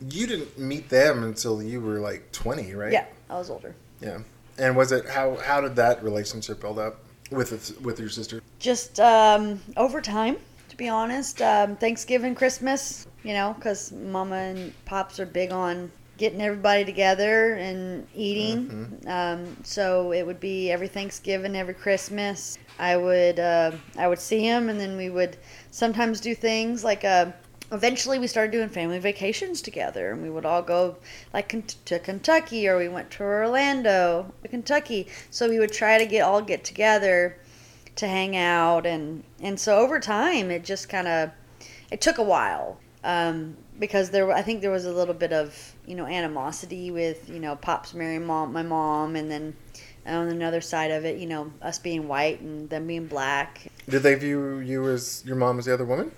[0.00, 2.92] you didn't meet them until you were like 20, right?
[2.92, 3.74] Yeah, I was older.
[4.00, 4.18] Yeah.
[4.58, 6.96] And was it how how did that relationship build up
[7.30, 8.40] with it- with your sister?
[8.58, 10.36] Just um, over time,
[10.68, 11.40] to be honest.
[11.40, 17.54] Um, Thanksgiving, Christmas, you know, because Mama and Pops are big on getting everybody together
[17.54, 18.98] and eating.
[19.06, 22.58] Um, so it would be every Thanksgiving, every Christmas.
[22.80, 25.36] I would uh, I would see him, and then we would
[25.70, 27.04] sometimes do things like.
[27.04, 27.26] Uh,
[27.70, 30.96] Eventually, we started doing family vacations together, and we would all go
[31.34, 31.54] like
[31.84, 35.08] to Kentucky, or we went to Orlando, Kentucky.
[35.30, 37.38] So we would try to get all get together
[37.98, 41.30] to hang out and and so over time it just kind of
[41.90, 45.74] it took a while um, because there I think there was a little bit of
[45.84, 49.56] you know animosity with you know pops marrying mom my mom and then
[50.06, 54.04] on another side of it you know us being white and them being black Did
[54.04, 56.12] they view you as your mom as the other woman?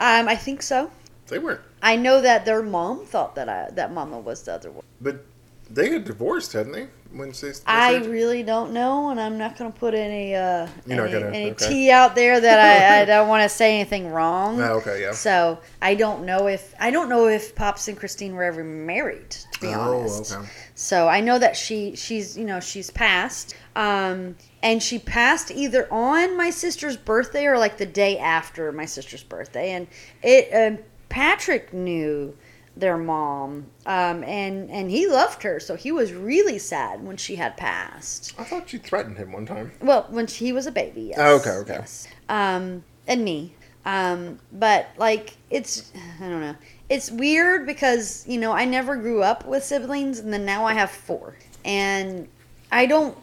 [0.00, 0.90] Um, I think so
[1.28, 1.60] They weren't.
[1.82, 5.24] I know that their mom thought that I that mama was the other one But
[5.70, 6.88] they got divorced, hadn't they?
[7.12, 11.06] When she I really don't know, and I'm not going to put any uh, You're
[11.06, 11.68] any, gonna- any okay.
[11.68, 14.60] tea out there that I, I don't want to say anything wrong.
[14.60, 15.10] Oh, okay, yeah.
[15.10, 19.28] So I don't know if I don't know if Pops and Christine were ever married.
[19.30, 20.32] To be Oh, honest.
[20.36, 20.48] okay.
[20.76, 25.92] So I know that she she's you know she's passed, um, and she passed either
[25.92, 29.88] on my sister's birthday or like the day after my sister's birthday, and
[30.22, 30.78] it um,
[31.08, 32.36] Patrick knew
[32.80, 37.36] their mom, um, and and he loved her, so he was really sad when she
[37.36, 38.34] had passed.
[38.38, 39.72] I thought you threatened him one time.
[39.80, 41.18] Well, when she he was a baby, yes.
[41.20, 41.76] Oh, okay, okay.
[41.80, 42.08] Yes.
[42.28, 43.54] Um, and me.
[43.84, 46.56] Um, but like it's I don't know.
[46.88, 50.74] It's weird because, you know, I never grew up with siblings and then now I
[50.74, 51.36] have four.
[51.64, 52.26] And
[52.72, 53.16] I don't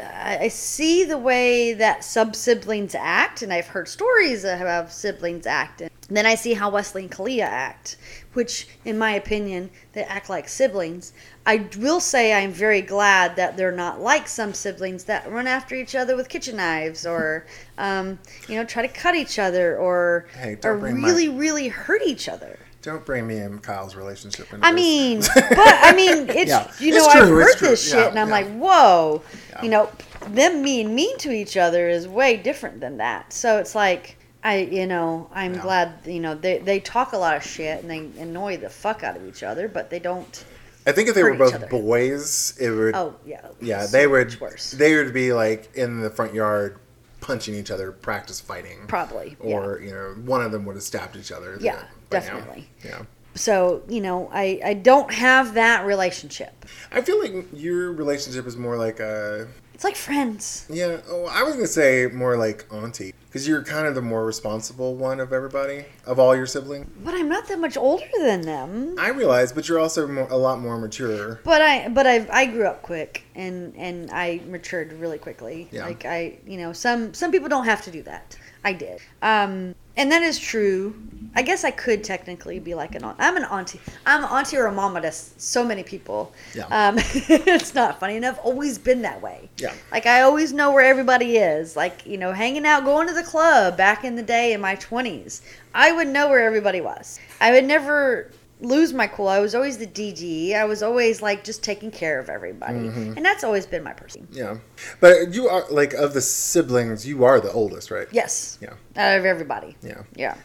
[0.00, 5.46] I see the way that sub siblings act, and I've heard stories of how siblings
[5.46, 5.80] act.
[5.80, 7.96] And then I see how Wesley and Kalia act,
[8.34, 11.12] which, in my opinion, they act like siblings.
[11.46, 15.74] I will say I'm very glad that they're not like some siblings that run after
[15.74, 17.46] each other with kitchen knives, or
[17.78, 21.68] um, you know, try to cut each other, or Hey, or bring my- really, really
[21.68, 22.58] hurt each other.
[22.82, 24.76] Don't bring me and Kyle's relationship into I this.
[24.76, 26.70] mean, but I mean, it's Yeah.
[26.78, 28.34] you It's know I've heard this shit, Yeah, and I'm yeah.
[28.34, 29.22] like, whoa,
[29.62, 29.90] you know,
[30.28, 33.32] them being mean to each other is way different than that.
[33.32, 35.62] So it's like I, you know, I'm Yeah.
[35.62, 39.02] glad you know they they talk a lot of shit and they annoy the fuck
[39.02, 40.44] out of each other, but they don't.
[40.86, 42.94] I think if they were both boys, it would.
[42.94, 44.38] Oh yeah, yeah, so they would.
[44.40, 44.70] worse.
[44.72, 46.78] They would be like in the front yard,
[47.22, 48.80] punching each other, practice fighting.
[48.86, 49.56] Probably, yeah.
[49.56, 51.56] Or you know, one of them would have stabbed each other.
[51.58, 51.76] Yeah,
[52.10, 52.24] by now.
[52.26, 52.68] definitely.
[52.84, 53.02] Yeah.
[53.34, 56.66] So you know, I I don't have that relationship.
[56.92, 60.66] I feel like your relationship is more like a It's like friends.
[60.68, 60.98] yeah.
[61.08, 64.94] Oh, I was gonna say more like auntie because you're kind of the more responsible
[64.94, 66.86] one of everybody of all your siblings.
[67.02, 68.94] But I'm not that much older than them.
[68.96, 71.40] I realize, but you're also more, a lot more mature.
[71.42, 75.68] But I but I I grew up quick and and I matured really quickly.
[75.72, 75.84] Yeah.
[75.84, 78.38] Like I you know some some people don't have to do that.
[78.62, 79.00] I did.
[79.20, 80.94] Um and that is true.
[81.36, 83.16] I guess I could technically be like an aunt.
[83.18, 83.80] I'm an auntie.
[84.06, 86.32] I'm an auntie or a mama to so many people.
[86.54, 86.66] Yeah.
[86.66, 89.48] Um, it's not funny, and I've always been that way.
[89.58, 89.74] Yeah.
[89.92, 91.76] Like I always know where everybody is.
[91.76, 94.76] Like you know, hanging out, going to the club back in the day in my
[94.76, 95.42] 20s.
[95.74, 97.18] I would know where everybody was.
[97.40, 99.26] I would never lose my cool.
[99.28, 100.54] I was always the DD.
[100.54, 103.14] I was always like just taking care of everybody, Mm-hmm.
[103.16, 104.28] and that's always been my person.
[104.30, 104.58] Yeah,
[105.00, 108.06] but you are like of the siblings, you are the oldest, right?
[108.12, 108.58] Yes.
[108.62, 108.74] Yeah.
[108.96, 109.76] Out of everybody.
[109.82, 110.02] Yeah.
[110.14, 110.36] Yeah.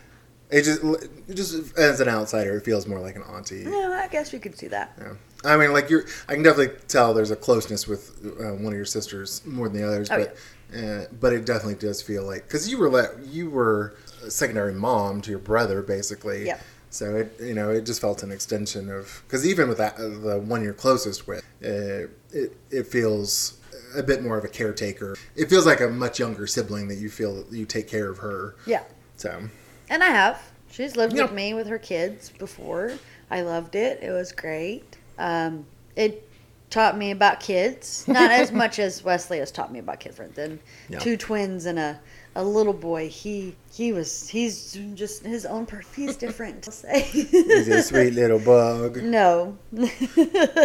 [0.50, 3.66] It just, it just as an outsider, it feels more like an auntie.
[3.68, 4.94] Yeah, I guess we could see that.
[5.00, 5.14] Yeah.
[5.46, 8.74] I mean, like you're, I can definitely tell there's a closeness with uh, one of
[8.74, 12.48] your sisters more than the others, Oh, but, uh, but it definitely does feel like
[12.48, 16.48] because you were let, you were a secondary mom to your brother, basically.
[16.48, 16.62] Yep.
[16.90, 20.10] So it, you know, it just felt an extension of because even with that, uh,
[20.10, 23.60] the one you're closest with, uh, it it feels
[23.96, 25.16] a bit more of a caretaker.
[25.36, 28.56] It feels like a much younger sibling that you feel you take care of her.
[28.66, 28.84] Yeah.
[29.18, 29.50] So
[29.89, 30.41] And I have.
[30.71, 31.23] She's lived Yeah.
[31.23, 32.93] with me with her kids before.
[33.32, 33.99] I loved it.
[34.04, 34.97] It was great.
[35.17, 36.28] Um, it
[36.69, 40.19] taught me about kids, not as much as Wesley has taught me about kids.
[40.36, 40.99] Than Yeah.
[40.99, 41.99] two twins and a,
[42.39, 43.10] a little boy.
[43.10, 45.65] He he was he's just his own.
[45.65, 46.65] Per- he's different.
[46.67, 47.02] I'll say.
[47.02, 48.97] he's a sweet little bug.
[49.04, 49.58] no.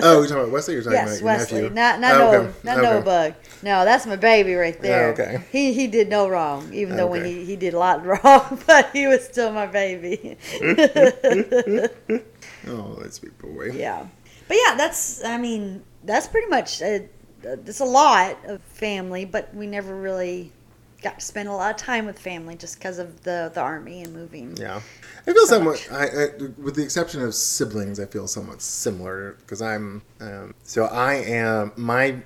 [0.07, 0.75] Oh, you're talking about Wesley.
[0.75, 1.63] You're talking yes, about your Wesley.
[1.63, 1.75] nephew?
[1.75, 2.39] Not not Oh, Noah.
[2.39, 2.53] okay.
[2.65, 2.87] Not Okay.
[2.91, 3.35] Noah Bug.
[3.63, 5.13] No, that's my baby right there.
[5.13, 5.45] okay.
[5.51, 8.91] He he did no wrong, even though when he, he did a lot wrong, but
[8.93, 10.37] he was still my baby.
[12.67, 13.71] Oh, that sweet boy.
[13.75, 14.07] Yeah,
[14.49, 17.01] but yeah, that's I mean that's pretty much uh,
[17.43, 20.51] it's a lot of family, but we never really
[21.05, 24.03] got to spend a lot of time with family just because of the the army
[24.03, 24.57] and moving.
[24.57, 24.81] Yeah,
[25.27, 25.89] I feel So somewhat.
[25.93, 30.03] I, I, with the exception of siblings, I feel somewhat similar because I'm.
[30.21, 31.73] Um, so I am.
[31.77, 32.17] My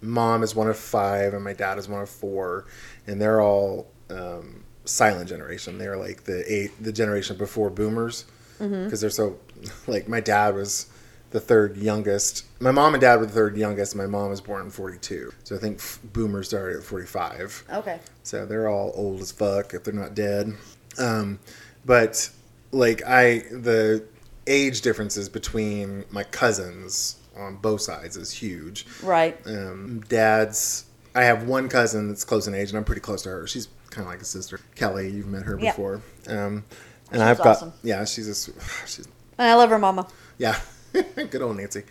[0.00, 2.64] mom is one of five, and my dad is one of four,
[3.06, 5.78] and they're all um, silent generation.
[5.78, 8.24] They're like the eight, the generation before boomers,
[8.58, 9.38] because they're so.
[9.86, 10.86] Like my dad was
[11.32, 12.44] the third youngest.
[12.60, 13.96] My mom and dad were the third youngest.
[13.96, 17.06] My mom was born in forty two, so I think f- boomers started at forty
[17.06, 17.64] five.
[17.72, 17.98] Okay.
[18.22, 20.54] So they're all old as fuck if they're not dead.
[20.98, 21.38] Um,
[21.84, 22.30] but
[22.70, 24.04] like I, the
[24.46, 28.86] age differences between my cousins on both sides is huge.
[29.02, 29.38] Right.
[29.46, 33.30] Um, dad's, I have one cousin that's close in age, and I'm pretty close to
[33.30, 33.46] her.
[33.46, 34.60] She's kind of like a sister.
[34.74, 35.70] Kelly, you've met her Yeah.
[35.72, 36.02] before.
[36.26, 36.64] Um,
[37.10, 37.72] and She's I've got, awesome.
[37.82, 38.34] yeah, she's a,
[38.86, 39.06] she's
[39.38, 40.08] And I love her mama.
[40.38, 40.58] yeah,
[41.30, 41.82] good old Nancy.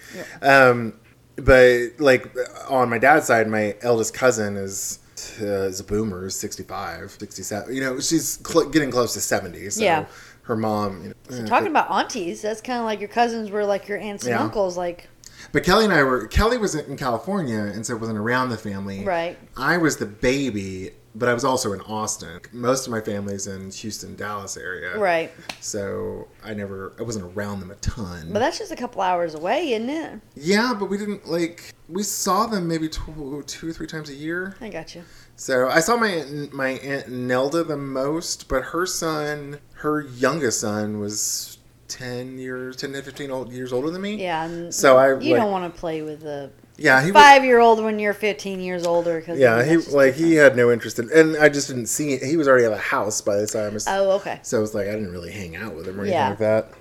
[0.41, 0.93] Um,
[1.35, 2.27] but like
[2.69, 4.99] on my dad's side, my eldest cousin is
[5.41, 7.73] uh, is a boomer, is 65, 67.
[7.75, 9.69] You know, she's cl- getting close to 70.
[9.69, 10.05] So Yeah.
[10.43, 13.63] her mom, you know, eh, Talking about aunties, that's kind of like your cousins were
[13.65, 14.41] like your aunts and Yeah.
[14.41, 14.77] uncles.
[14.77, 15.07] Like,
[15.51, 19.03] But Kelly and I were Kelly was in California and so wasn't around the family.
[19.03, 19.37] Right.
[19.55, 22.39] I was the baby, but I was also in Austin.
[22.51, 24.97] Most of my family's in Houston, Dallas area.
[24.97, 25.31] right.
[25.59, 28.29] So I never I wasn't around them a ton.
[28.31, 30.21] But that's just a couple hours away, isn't it?
[30.35, 34.15] yeah, but we didn't like we saw them maybe two, two or three times a
[34.15, 34.55] year.
[34.61, 35.03] I got you.
[35.35, 40.59] So I saw my aunt, my aunt Nelda the most, but her son, her youngest
[40.61, 44.15] son, was ten years, ten to fifteen old, years older than me.
[44.21, 44.69] Yeah.
[44.69, 47.59] So I you like, don't want to play with a yeah he was, five year
[47.59, 49.21] old when you're 15 years older.
[49.21, 52.23] Cause yeah he like he had no interest in, and I just didn't see it.
[52.23, 53.71] he was already at a house by the time.
[53.71, 54.39] I was- Oh, okay.
[54.43, 56.29] So it was like I didn't really hang out with him or anything Yeah.
[56.29, 56.71] like that.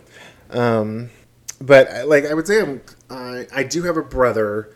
[0.50, 1.10] Um,
[1.60, 4.72] but like I would say, I'm, I I do have a brother,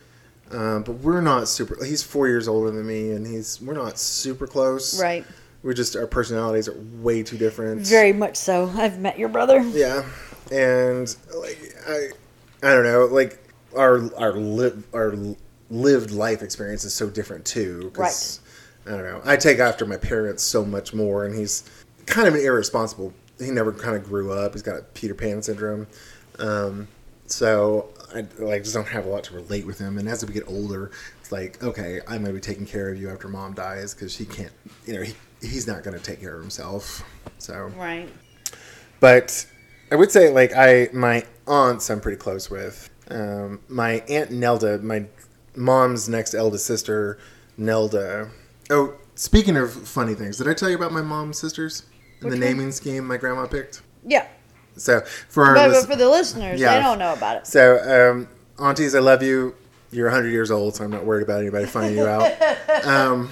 [0.50, 1.82] um, but we're not super.
[1.84, 5.00] He's four years older than me, and he's we're not super close.
[5.00, 5.24] Right.
[5.62, 7.86] We're just our personalities are way too different.
[7.86, 8.70] Very much so.
[8.76, 9.60] I've met your brother.
[9.62, 10.04] Yeah,
[10.52, 11.58] and like
[11.88, 12.08] I,
[12.62, 13.38] I don't know, like
[13.76, 15.14] our our live our
[15.70, 17.90] lived life experience is so different too.
[17.94, 18.40] 'cause,
[18.86, 19.20] I don't know.
[19.24, 21.64] I take after my parents so much more, and he's
[22.06, 23.12] kind of an irresponsible.
[23.38, 24.52] He never kind of grew up.
[24.52, 25.86] He's got a Peter Pan syndrome,
[26.38, 26.86] um,
[27.26, 29.98] so I like just don't have a lot to relate with him.
[29.98, 33.08] And as we get older, it's like okay, I'm gonna be taking care of you
[33.10, 34.52] after mom dies because she can't.
[34.86, 37.02] You know, he, he's not gonna take care of himself.
[37.38, 38.08] So Right.
[39.00, 39.46] but
[39.90, 42.88] I would say like I my aunts I'm pretty close with.
[43.10, 45.06] Um, my aunt Nelda, my
[45.56, 47.18] mom's next eldest sister,
[47.56, 48.30] Nelda.
[48.70, 51.82] Oh, speaking of funny things, did I tell you about my mom's sisters
[52.20, 52.40] and the Which one?
[52.40, 53.82] naming scheme my grandma picked?
[54.06, 54.26] Yeah.
[54.76, 56.74] So for our But, but for the listeners, Yeah.
[56.76, 57.46] they don't know about it.
[57.46, 59.54] so um, aunties, I love you.
[59.92, 62.32] You're 100 years old, so I'm not worried about anybody finding you out.
[62.84, 63.30] um,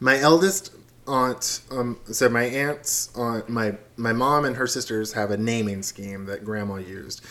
[0.00, 0.74] my eldest
[1.06, 5.82] aunt, um, so my aunts, aunt, my my mom and her sisters have a naming
[5.82, 7.22] scheme that Grandma used.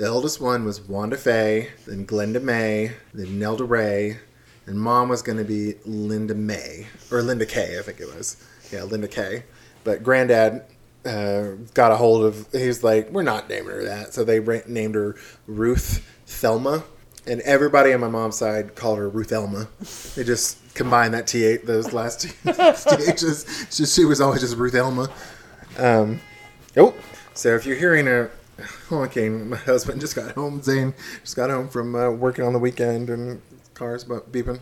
[0.00, 4.16] The eldest one was Wanda Faye, then Glenda May, then Nelda Ray,
[4.64, 8.42] and Mom was going to be Linda May or Linda Kay, I think it was.
[8.72, 9.42] Yeah, Linda Kay.
[9.84, 10.64] But Granddad
[11.04, 12.48] uh, got a hold of.
[12.50, 16.82] He was like, "We're not naming her that," so they ra- named her Ruth Thelma,
[17.26, 19.68] and everybody on my mom's side called her Ruth Elma.
[20.14, 23.94] They just combined that T8, those last two ths.
[23.94, 25.10] She was always just Ruth Elma.
[25.76, 26.20] Um,
[26.78, 26.94] oh,
[27.34, 28.30] so if you're hearing a
[28.88, 30.62] honking, my husband just got home.
[30.62, 33.40] Zane just got home from uh, working on the weekend, and
[33.74, 34.60] cars beeping.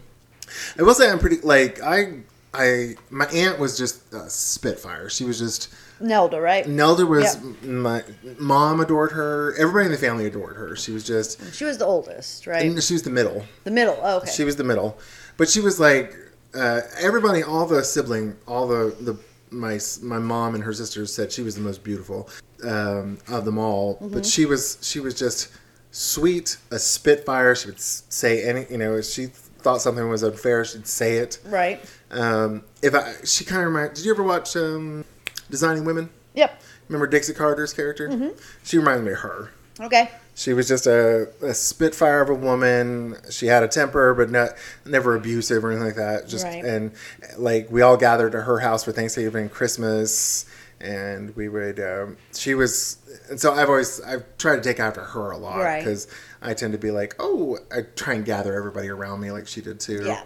[0.78, 2.20] I will say I'm pretty like I
[2.54, 5.08] I my aunt was just a spitfire.
[5.10, 5.68] She was just
[6.00, 6.66] Nelda, right?
[6.66, 7.62] Nelda was Yep.
[7.64, 8.04] my
[8.38, 9.54] mom adored her.
[9.58, 10.76] Everybody in the family adored her.
[10.76, 12.62] She was just She was the oldest, right?
[12.82, 13.44] she was the middle.
[13.64, 13.98] the middle.
[14.02, 14.30] Oh, okay.
[14.30, 14.98] She was the middle,
[15.36, 16.16] but she was like
[16.54, 19.18] uh, everybody, all the sibling, all the the
[19.50, 22.28] my my mom and her sisters said she was the most beautiful
[22.64, 23.96] um, of them all.
[23.96, 24.14] Mm-hmm.
[24.14, 25.48] But she was she was just
[25.90, 27.54] sweet, a spitfire.
[27.54, 31.38] She would say any you know if she thought something was unfair, she'd say it.
[31.46, 31.80] right.
[32.10, 33.96] Um, if I she kind of reminded.
[33.96, 35.04] Did you ever watch um,
[35.50, 36.10] Designing Women?
[36.34, 36.62] Yep.
[36.88, 38.08] Remember Dixie Carter's character?
[38.08, 38.28] Mm-hmm.
[38.64, 39.50] She reminded me of her.
[39.80, 40.10] Okay.
[40.34, 43.16] She was just a, a spitfire of a woman.
[43.28, 44.50] She had a temper, but not
[44.86, 46.28] never abusive or anything like that.
[46.28, 46.64] Just Right.
[46.64, 46.92] and
[47.36, 50.46] like we all gathered at her house for Thanksgiving, Christmas,
[50.80, 51.80] and we would.
[51.80, 52.98] Um, she was,
[53.36, 55.78] so I've always I've tried to take after her a lot Right.
[55.80, 56.06] because
[56.42, 59.60] I tend to be like, oh, I try and gather everybody around me like she
[59.60, 60.04] did too.
[60.04, 60.22] Yeah.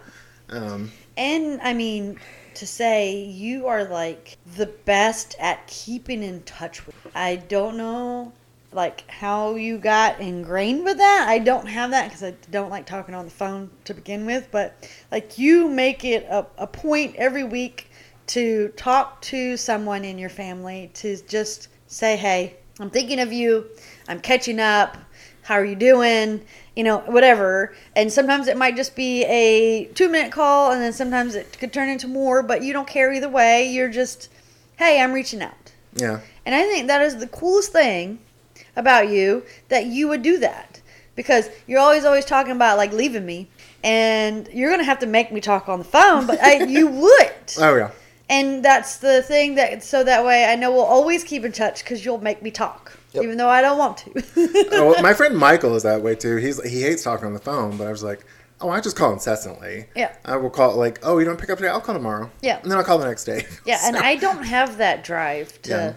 [0.49, 2.19] Um, And I mean,
[2.55, 6.95] to say you are like the best at keeping in touch with.
[7.15, 8.31] I don't know,
[8.71, 11.25] like how you got ingrained with that.
[11.27, 14.49] I don't have that because I don't like talking on the phone to begin with.
[14.51, 14.75] But
[15.11, 17.89] like you make it a, a point every week
[18.27, 23.65] to talk to someone in your family to just say, "Hey, I'm thinking of you.
[24.07, 24.97] I'm catching up.
[25.43, 26.41] How are you doing?"
[26.75, 27.75] You know, whatever.
[27.95, 31.71] And sometimes it might just be a two minute call, and then sometimes it could
[31.73, 33.71] turn into more, but you don't care either way.
[33.71, 34.29] You're just,
[34.77, 35.71] hey, I'm reaching out.
[35.95, 36.21] yeah.
[36.45, 38.19] And I think that is the coolest thing
[38.75, 40.81] about you that you would do that
[41.15, 43.47] because you're always always talking about like leaving me
[43.83, 46.87] and you're going to have to make me talk on the phone but I you
[47.03, 47.53] would.
[47.59, 47.91] Oh yeah.
[48.29, 51.83] And that's the thing that so that way I know we'll always keep in touch
[51.85, 53.23] cuz you'll make me talk Yep.
[53.23, 54.11] even though I don't want to.
[54.73, 56.37] oh, well, my friend Michael is that way too.
[56.37, 58.25] He's he hates talking on the phone, but I was like,
[58.59, 59.85] oh, I just call incessantly.
[59.95, 60.15] Yeah.
[60.25, 61.69] I will call like, oh, you don't pick up today?
[61.69, 62.31] I'll call tomorrow.
[62.41, 62.59] Yeah.
[62.63, 63.45] and then I'll call the next day.
[63.65, 65.69] Yeah, and I don't have that drive to.
[65.69, 65.93] Yeah.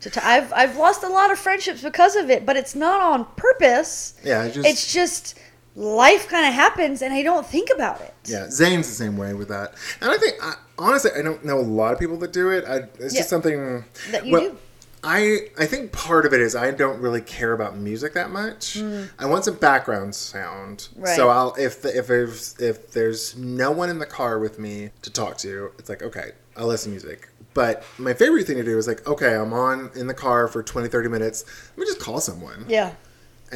[0.00, 3.00] To, to, I've I've lost a lot of friendships because of it, but it's not
[3.00, 4.14] on purpose.
[4.24, 5.34] Yeah, just It's just
[5.76, 8.14] life kind of happens, and I don't think about it.
[8.24, 8.48] yeah.
[8.50, 11.60] Zane's the same way with that, and I think I, honestly, I don't know a
[11.60, 12.64] lot of people that do it.
[12.66, 13.20] I, it's Yeah.
[13.20, 14.58] just something That you well, do.
[15.04, 18.76] I I think part of it is I don't really care about music that much.
[19.18, 20.88] I want some background sound.
[20.98, 21.04] Mm.
[21.04, 21.14] Right.
[21.16, 24.90] So I'll if the, if there's if there's no one in the car with me
[25.02, 27.28] to talk to, it's like okay, I'll listen to music.
[27.54, 30.62] But my favorite thing to do is like okay, I'm on in the car for
[30.62, 31.44] 20 30 minutes.
[31.76, 32.64] Let me just call someone.
[32.66, 32.92] Yeah.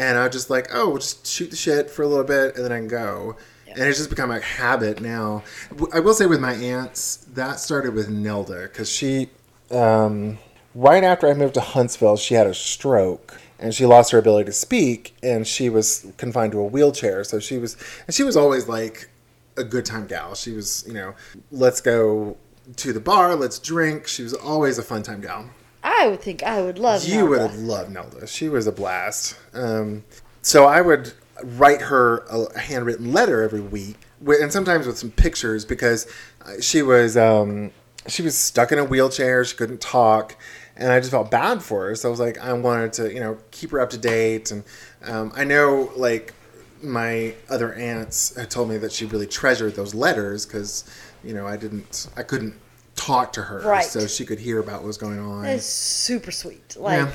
[0.00, 2.56] And I was just like, oh, we'll just shoot the shit for a little bit
[2.56, 3.36] and then I can go.
[3.68, 5.44] And it's just become a habit now.
[5.92, 9.28] I will say with my aunts, that started with Nelda because she,
[9.70, 10.38] um,
[10.74, 14.46] right after I moved to Huntsville, she had a stroke and she lost her ability
[14.46, 17.22] to speak and she was confined to a wheelchair.
[17.22, 17.76] So she was,
[18.06, 19.10] and she was always like
[19.58, 20.34] a good time gal.
[20.34, 21.14] She was, you know,
[21.52, 22.38] let's go
[22.76, 24.06] to the bar, let's drink.
[24.06, 25.50] She was always a fun time gal.
[25.82, 27.04] I would think I would love.
[27.04, 27.52] You would Nelda.
[27.54, 28.26] have loved Nelda.
[28.26, 29.36] She was a blast.
[29.54, 30.04] Um,
[30.42, 31.12] so I would
[31.42, 36.06] write her a handwritten letter every week, and sometimes with some pictures because
[36.44, 37.70] uh, she was um,
[38.06, 39.44] she was stuck in a wheelchair.
[39.44, 40.36] She couldn't talk,
[40.76, 41.94] and I just felt bad for her.
[41.94, 44.64] So I was like, I wanted to you know keep her up to date, and
[45.04, 46.34] um, I know like
[46.82, 50.84] my other aunts had told me that she really treasured those letters because
[51.22, 52.54] you know I didn't I couldn't
[53.00, 53.84] talk to her Right.
[53.84, 55.46] so she could hear about what was going on.
[55.46, 56.76] Is super sweet.
[56.78, 56.98] Like.
[57.06, 57.12] Yeah.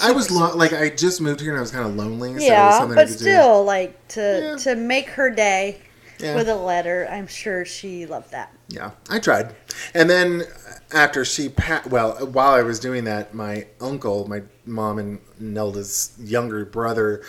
[0.00, 2.38] I was lo- like I just moved here and I was kind of lonely.
[2.38, 3.12] So Yeah, but could do.
[3.14, 4.56] still, like to Yeah.
[4.72, 5.82] to make her day
[6.18, 6.36] Yeah.
[6.36, 8.52] with a letter, I'm sure she loved that.
[8.68, 9.54] Yeah, I tried.
[9.92, 10.44] And then
[10.92, 16.12] after she pa- well, while I was doing that, my uncle, my mom and Nelda's
[16.18, 17.22] younger brother,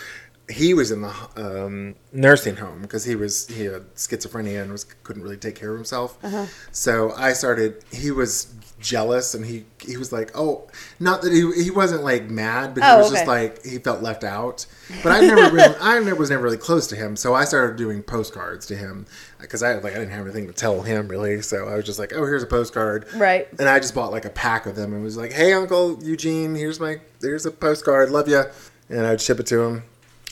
[0.50, 4.84] he was in the um, nursing home because he was he had schizophrenia and was
[5.02, 6.18] couldn't really take care of himself.
[6.72, 7.82] So I started.
[7.92, 10.68] He was jealous and he he was like, oh,
[11.00, 14.02] not that he he wasn't like mad, but he Oh, was just like he felt
[14.02, 14.66] left out.
[15.02, 17.76] But I never really I never was never really close to him, so I started
[17.76, 19.06] doing postcards to him
[19.40, 21.40] because I like I didn't have anything to tell him really.
[21.40, 23.48] So I was just like, oh, here's a postcard, Right.
[23.58, 26.54] and I just bought like a pack of them and was like, "Hey, Uncle Eugene,
[26.54, 28.10] here's my here's a postcard.
[28.10, 28.42] Love you,"
[28.90, 29.84] and I'd ship it to him.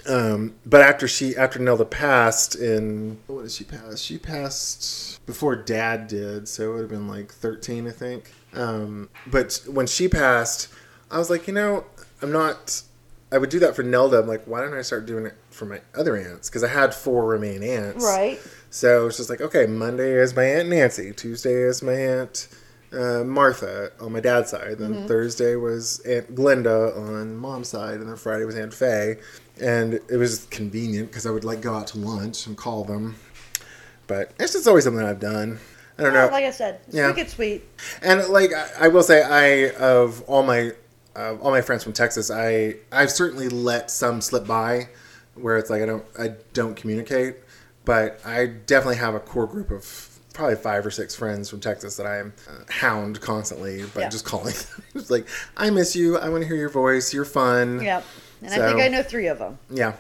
[0.09, 4.01] Um, but after she after Nelda passed in what did she pass?
[4.01, 8.33] She passed before Dad did, so it would have been like thirteen, I think.
[8.55, 10.69] Um, but when she passed,
[11.11, 11.85] I was like, you know,
[12.21, 12.83] I'm not.
[13.31, 14.19] I would do that for Nelda.
[14.19, 16.51] I'm like, why don't I start doing it for my other aunts?
[16.51, 18.05] Because I had four remaining aunts.
[18.05, 18.39] Right.
[18.69, 21.13] So it's just like, okay, Monday is my aunt Nancy.
[21.13, 22.49] Tuesday is my aunt
[22.95, 24.79] uh, Martha on my dad's side.
[24.79, 25.07] Then Mm-hmm.
[25.07, 29.17] Thursday was Aunt Glenda on mom's side, and then Friday was Aunt Faye.
[29.61, 33.17] And it was convenient because I would like go out to lunch and call them.
[34.07, 35.59] But it's just always something I've done.
[35.99, 36.29] I don't know.
[36.29, 37.09] Like I said, it's Yeah.
[37.09, 37.63] wicked sweet.
[38.03, 40.73] And like I, I will say, I of all my
[41.15, 44.89] uh, all my friends from Texas, I I've certainly let some slip by,
[45.35, 47.37] where it's like I don't I don't communicate,
[47.85, 49.85] but I definitely have a core group of
[50.33, 54.09] probably five or six friends from Texas that I am uh, hound constantly by Yeah.
[54.09, 54.55] just calling.
[54.77, 54.83] them.
[54.95, 55.27] it's like
[55.57, 56.19] I miss you.
[56.19, 57.13] I want to hear your voice.
[57.15, 57.81] You're fun.
[57.83, 58.05] Yep.
[58.43, 59.59] And I think I know three of them.
[59.71, 59.95] Yeah.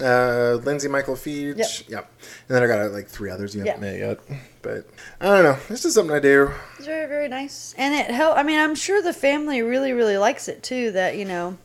[0.00, 1.56] Uh, Lindsay Michael Feege.
[1.58, 1.88] Yep.
[1.88, 2.12] Yep.
[2.48, 4.20] And then I got uh, like three others you haven't met yet.
[4.62, 4.86] But
[5.20, 5.56] I don't know.
[5.68, 6.52] It's just something I do.
[6.76, 7.74] It's very, very nice.
[7.76, 8.36] And it help.
[8.36, 10.92] I mean, I'm sure the family really, really likes it too.
[10.92, 11.58] That you know,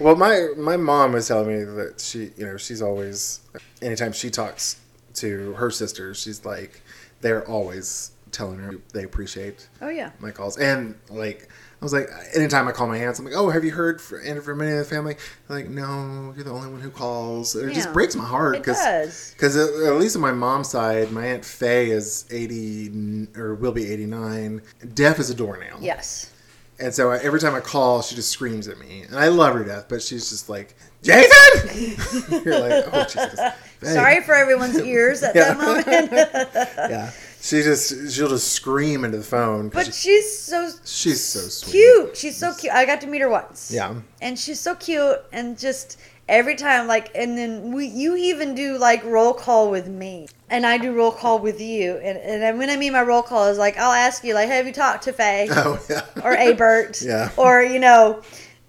[0.00, 3.40] Well, my my mom was telling me that she, you know, she's always
[3.82, 4.80] anytime she talks
[5.14, 6.80] to her sisters, she's like
[7.20, 10.58] they're always telling her they appreciate oh yeah, my calls.
[10.58, 11.48] And like
[11.80, 14.18] I was like anytime I call my aunts, I'm like, "Oh, have you heard for,
[14.18, 17.54] and from any of the family?" They're like, "No, you're the only one who calls."
[17.54, 21.26] It just breaks my heart because because at, at least on my mom's side, my
[21.26, 24.62] aunt Faye is 80 or will be 89,
[24.94, 25.78] deaf as a doornail.
[25.80, 26.32] Yes.
[26.78, 29.54] And so I, every time I call, she just screams at me, and I love
[29.54, 29.86] her death.
[29.88, 33.40] But she's just like, "Jason!" You're like, "Oh Jesus!"
[33.80, 33.94] Hey.
[33.94, 35.54] Sorry for everyone's ears at Yeah.
[35.54, 36.12] that moment.
[36.90, 37.10] Yeah,
[37.40, 39.68] she just she'll just scream into the phone.
[39.68, 41.70] but she- she's so she's so sweet.
[41.72, 42.16] cute.
[42.16, 42.72] She's so cute.
[42.72, 43.70] I got to meet her once.
[43.72, 43.94] Yeah.
[44.22, 45.98] And she's so cute and just
[46.28, 50.66] every time like and then we you even do like roll call with me and
[50.66, 53.58] I do roll call with you and and when I mean my roll call is
[53.58, 56.02] like I'll ask you like have you talked to Faye Oh yeah.
[56.24, 57.30] or Abert Yeah.
[57.36, 58.22] or you know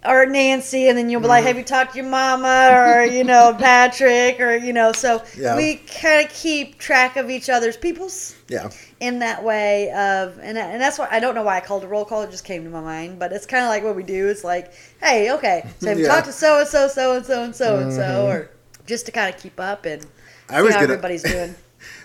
[0.08, 1.48] or Nancy and then you'll be like Mm-hmm.
[1.48, 5.56] have you talked to your mama or you know Patrick or you know so Yeah.
[5.56, 8.70] we kind of keep track of each other's people's Yeah.
[9.00, 11.88] in that way of and, and that's why I don't know why I called it
[11.88, 14.04] roll call it just came to my mind but it's kind of like what we
[14.04, 16.10] do it's like hey okay so have you Yeah.
[16.10, 16.16] Mm-hmm.
[16.16, 18.50] talked to so and so so and so and so and so or
[18.86, 20.08] just to kind of keep up and see
[20.50, 21.54] I was how gonna- everybody's doing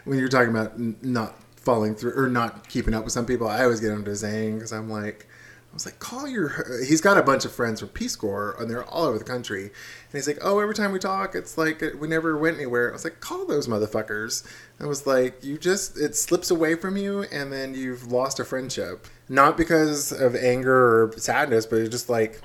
[0.04, 3.62] When you're talking about not following through or not keeping up with some people, I
[3.62, 5.28] always get into Zane because I'm like.
[5.72, 6.82] I was like, call your.
[6.86, 9.62] He's got a bunch of friends from Peace Corps, and they're all over the country.
[9.64, 9.72] And
[10.12, 12.90] he's like, oh, every time we talk, it's like we never went anywhere.
[12.90, 14.46] I was like, call those motherfuckers.
[14.78, 18.44] I was like, you just it slips away from you, and then you've lost a
[18.44, 22.42] friendship, not because of anger or sadness, but it's just like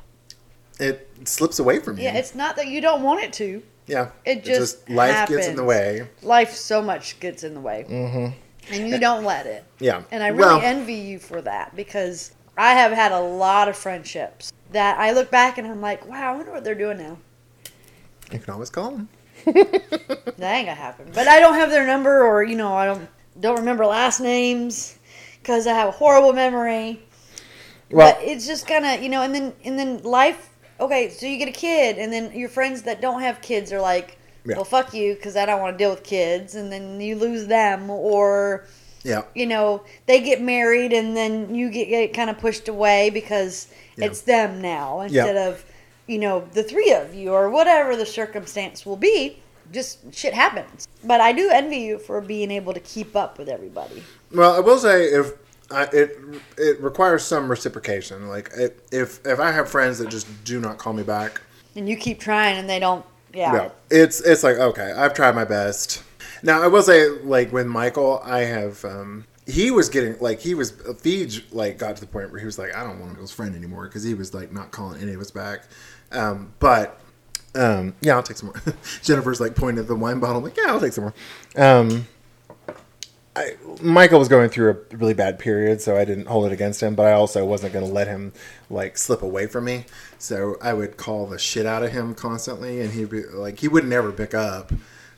[0.80, 2.03] it slips away from you.
[2.03, 4.09] yeah it's not that you don't want it to yeah.
[4.25, 6.07] it just life gets in the way.
[6.21, 8.73] life so much gets in the way mm-hmm.
[8.73, 12.32] and you don't let it Yeah, And I really Well, envy you for that because
[12.58, 16.34] I have had a lot of friendships that I look back and I'm like, wow,
[16.34, 17.18] I wonder what they're doing now.
[18.32, 19.10] You can always call them.
[19.45, 21.10] That ain't gonna happen.
[21.14, 23.08] But I don't have their number, or you know, I don't
[23.39, 24.97] don't remember last names
[25.39, 27.01] because I have a horrible memory.
[27.89, 30.49] Well, but it's just kind of you know, and then and then life.
[30.80, 33.80] Okay, so you get a kid, and then your friends that don't have kids are
[33.82, 34.55] like, Yeah.
[34.58, 37.47] well, fuck you, because I don't want to deal with kids, and then you lose
[37.47, 38.66] them, or
[39.03, 43.09] yeah, you know, they get married and then you get, get kind of pushed away
[43.09, 44.05] because Yeah.
[44.05, 45.63] it's them now instead of,
[46.07, 49.39] you know, the three of you or whatever the circumstance will be.
[49.71, 50.87] Just shit happens.
[51.03, 54.01] But I do envy you for being able to keep up with everybody.
[54.33, 55.33] Well, I will say if
[55.69, 56.17] I, it
[56.57, 58.29] it requires some reciprocation.
[58.29, 61.41] Like it, if if I have friends that just do not call me back,
[61.75, 63.05] And you keep trying and they don't.
[63.33, 63.51] Yeah.
[63.51, 66.01] no, it's it's like okay, I've tried my best.
[66.43, 68.83] Now I will say, like when Michael, I have.
[68.85, 72.45] um he was getting like he was Feege like got to the point where he
[72.45, 74.71] was like I don't want to be his friend anymore because he was like not
[74.71, 75.63] calling any of us back.
[76.11, 76.99] Um, but
[77.55, 78.61] um, yeah, I'll take some more.
[79.01, 80.38] Jennifer's like pointing at the wine bottle.
[80.38, 81.13] I'm like yeah, I'll take some more.
[81.55, 82.07] Um,
[83.38, 86.81] I, Michael was going through a really bad period, so I didn't hold it against
[86.81, 86.95] him.
[86.95, 88.33] But I also wasn't going to let him
[88.69, 89.85] like slip away from me.
[90.17, 93.67] So I would call the shit out of him constantly, and he'd be like, he
[93.67, 94.73] would never pick up.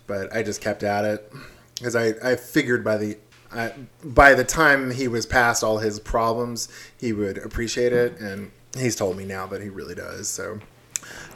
[0.10, 1.32] But I just kept at it
[1.76, 3.18] because I, I figured by the
[3.51, 6.68] I, by the time he was past all his problems,
[6.99, 10.28] he would appreciate it, and he's told me now that he really does.
[10.28, 10.60] So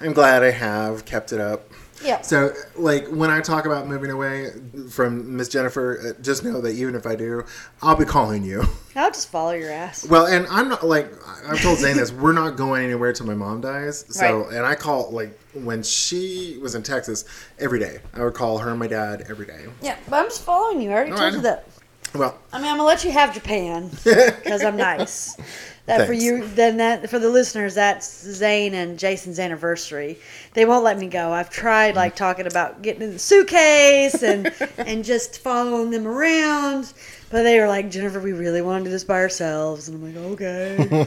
[0.01, 1.71] I'm glad I have kept it up.
[2.03, 2.21] Yeah.
[2.21, 4.51] So, like, when I talk about moving away
[4.89, 7.43] from Miss Jennifer, uh, just know that even if I do,
[7.81, 8.63] I'll be calling you.
[8.95, 10.05] I'll just follow your ass.
[10.07, 11.11] Well, and I'm not like
[11.47, 12.11] I've told Zane this.
[12.11, 14.05] We're not going anywhere till my mom dies.
[14.09, 14.53] So, Right.
[14.55, 17.25] and I call like when she was in Texas
[17.59, 17.99] every day.
[18.13, 19.65] I would call her and my dad every day.
[19.81, 20.89] Yeah, but I'm just following you.
[20.89, 21.67] I already No, I told you that.
[22.15, 25.35] Well, I mean, I'm gonna let you have Japan because I'm nice.
[25.85, 30.17] That for you, then that for the listeners, that's Zane and Jason's anniversary.
[30.53, 31.33] They won't let me go.
[31.33, 36.93] I've tried like talking about getting in the suitcase and and just following them around,
[37.29, 40.15] but they were like, Jennifer, we really want to do this by ourselves, and I'm
[40.15, 41.01] like, okay.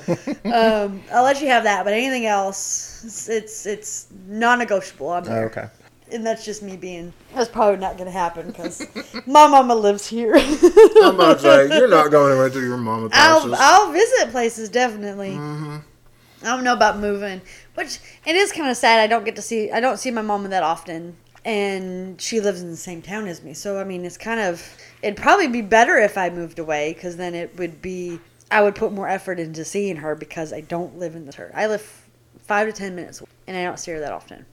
[0.53, 5.09] um, I'll let you have that, but anything else, it's it's, it's non-negotiable.
[5.09, 5.47] I'm there.
[5.47, 5.69] okay.
[6.13, 7.13] And that's just me being.
[7.35, 8.87] That's probably not going to happen because
[9.27, 10.35] my mama lives here.
[10.37, 13.09] I'm about to say you're not going right to your mama.
[13.13, 15.31] I'll I'll visit places definitely.
[15.31, 15.77] Mm-hmm.
[16.43, 17.41] I don't know about moving,
[17.75, 19.01] which it is kind of sad.
[19.01, 19.71] I don't get to see.
[19.71, 23.43] I don't see my mama that often, and she lives in the same town as
[23.43, 23.55] me.
[23.55, 24.63] So I mean, it's kind of.
[25.03, 28.21] It'd probably be better if I moved away because then it would be.
[28.51, 31.51] I would put more effort into seeing her because I don't live in the her.
[31.53, 32.05] I live
[32.43, 34.47] five to ten minutes, away, and I don't see her that often.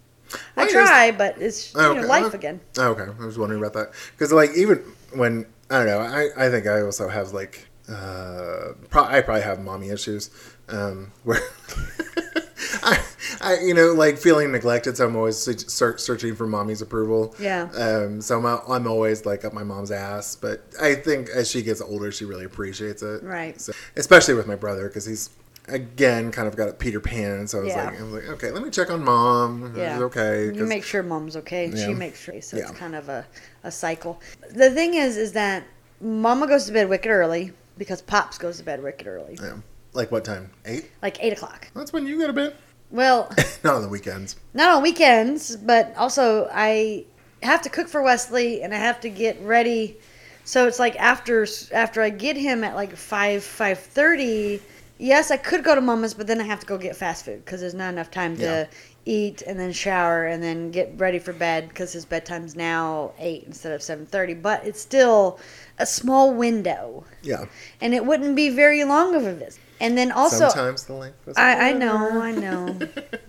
[0.58, 2.60] I try, but it's you Okay, know, life well, again.
[2.78, 4.78] Oh, okay, I was wondering about that because, like, even
[5.14, 9.44] when I don't know, I, I think I also have like, uh, pro- I probably
[9.44, 10.30] have mommy issues,
[10.70, 11.40] um, where
[12.84, 13.00] I,
[13.42, 14.98] I, you know, like feeling neglected.
[14.98, 17.36] So I'm always se- search, searching for mommy's approval.
[17.40, 17.70] Yeah.
[17.76, 21.62] Um, so I'm, I'm always like up my mom's ass, but I think as she
[21.62, 23.24] gets older, she really appreciates it.
[23.24, 23.60] Right.
[23.60, 25.30] So, especially with my brother because he's
[25.68, 27.48] again kind of got a Peter Pan.
[27.48, 27.86] So I was Yeah.
[27.86, 29.74] like, I was like, okay, let me check on mom.
[29.78, 30.00] Yeah.
[30.00, 30.46] Okay.
[30.54, 31.66] You make sure mom's okay.
[31.66, 32.42] and She makes sure.
[32.42, 32.64] So Yeah.
[32.70, 33.26] it's kind of a,
[33.64, 34.22] a cycle.
[34.50, 35.64] The thing is, is that
[36.02, 39.58] mama goes to bed wicked early because pops goes to bed wicked early, Yeah.
[39.94, 40.50] Like what time?
[40.66, 40.90] Eight?
[41.02, 41.68] like eight o'clock.
[41.76, 42.56] That's when you go to bed.
[42.92, 43.32] Well,
[43.64, 44.36] Not on the weekends.
[44.54, 47.06] not on weekends, but also I
[47.42, 49.98] have to cook for Wesley and I have to get ready.
[50.46, 54.62] So it's like after after I get him at like five five thirty.
[55.04, 57.44] Yes, I could go to Mama's, but then I have to go get fast food
[57.44, 58.66] because there's not enough time to Yeah.
[59.04, 63.44] eat and then shower and then get ready for bed because his bedtime's now eight
[63.46, 64.34] instead of seven thirty.
[64.34, 65.42] But it's still
[65.78, 67.48] a small window, Yeah.
[67.82, 69.60] and it wouldn't be very long of a visit.
[69.82, 72.80] And then also, Sometimes the length I, I know, I know.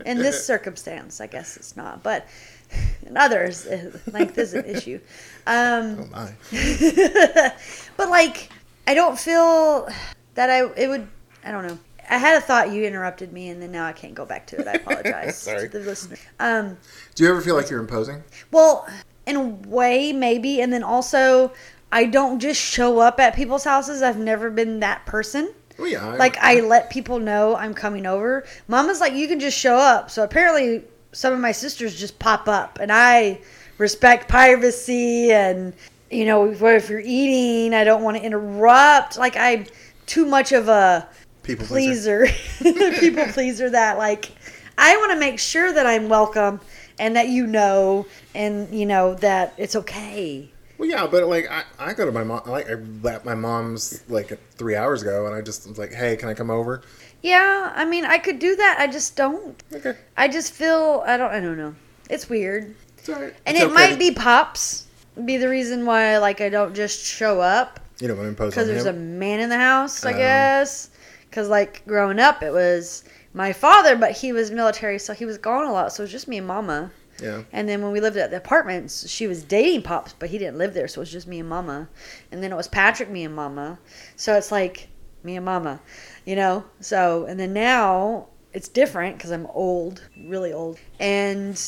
[0.07, 2.29] In this circumstance, I guess it's not, but
[3.05, 5.01] in others, eh, length is an issue.
[5.45, 6.35] Um, Oh my.
[7.97, 8.51] but like,
[8.87, 9.89] I don't feel
[10.35, 11.09] that I it would.
[11.45, 11.79] I don't know.
[12.09, 14.61] I had a thought you interrupted me, and then now I can't go back to
[14.61, 14.67] it.
[14.69, 15.69] I apologize Sorry.
[15.69, 16.17] to the listener.
[16.39, 16.77] Um,
[17.15, 18.23] Do you ever feel like you're imposing?
[18.51, 18.87] well,
[19.27, 21.51] in a way, maybe, and then also,
[21.91, 24.03] I don't just show up at people's houses.
[24.03, 25.55] I've never been that person.
[25.79, 26.07] Well, yeah.
[26.07, 28.45] I- like I let people know I'm coming over.
[28.69, 30.11] Mama's like, you can just show up.
[30.11, 30.83] So apparently,
[31.13, 33.41] some of my sisters just pop up, and I
[33.79, 35.33] respect privacy.
[35.33, 35.73] And
[36.11, 39.17] you know, if you're eating, I don't want to interrupt.
[39.17, 39.65] Like I'm
[40.07, 41.09] too much of a
[41.45, 42.27] people pleaser.
[42.59, 43.71] pleaser, people pleaser.
[43.71, 44.31] That like
[44.77, 46.61] I want to make sure that I'm welcome
[46.99, 50.51] and that you know, and you know that it's okay.
[50.79, 52.43] Well, yeah, but like I, I go to my mom.
[52.47, 56.17] Like I left my mom's like three hours ago, and I just was like, "Hey,
[56.17, 56.83] can I come over?"
[57.23, 58.77] Yeah, I mean, I could do that.
[58.81, 59.63] I just don't.
[59.73, 61.31] Okay, I just feel I don't.
[61.31, 61.75] I don't know.
[62.11, 62.75] It's weird.
[62.99, 63.33] it's all right.
[63.47, 63.75] And It's it okay.
[63.75, 64.87] might be pops
[65.25, 68.51] be the reason why like I don't just show up You don't want to impose
[68.53, 68.97] because there's him.
[68.97, 70.05] a man in the house.
[70.05, 70.19] I Um.
[70.19, 70.91] guess
[71.35, 75.37] because like growing up it was my father, but he was military, so he was
[75.37, 75.93] gone a lot.
[75.93, 76.93] So it was just me and mama.
[77.21, 77.43] yeah.
[77.53, 80.59] And then when we lived at the apartments, she was dating pops, but he didn't
[80.59, 81.89] live there, so it was just me and mama.
[82.31, 83.81] And then it was Patrick, me and mama.
[84.15, 84.87] So it's like
[85.25, 85.81] me and mama,
[86.25, 86.63] you know.
[86.79, 91.61] So and then now it's different because I'm old, really old, and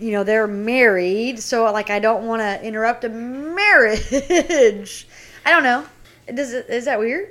[0.00, 1.40] you know they're married.
[1.40, 5.06] So like I don't want to interrupt a marriage.
[5.44, 5.84] I don't know.
[6.32, 7.28] Does it, is that weird?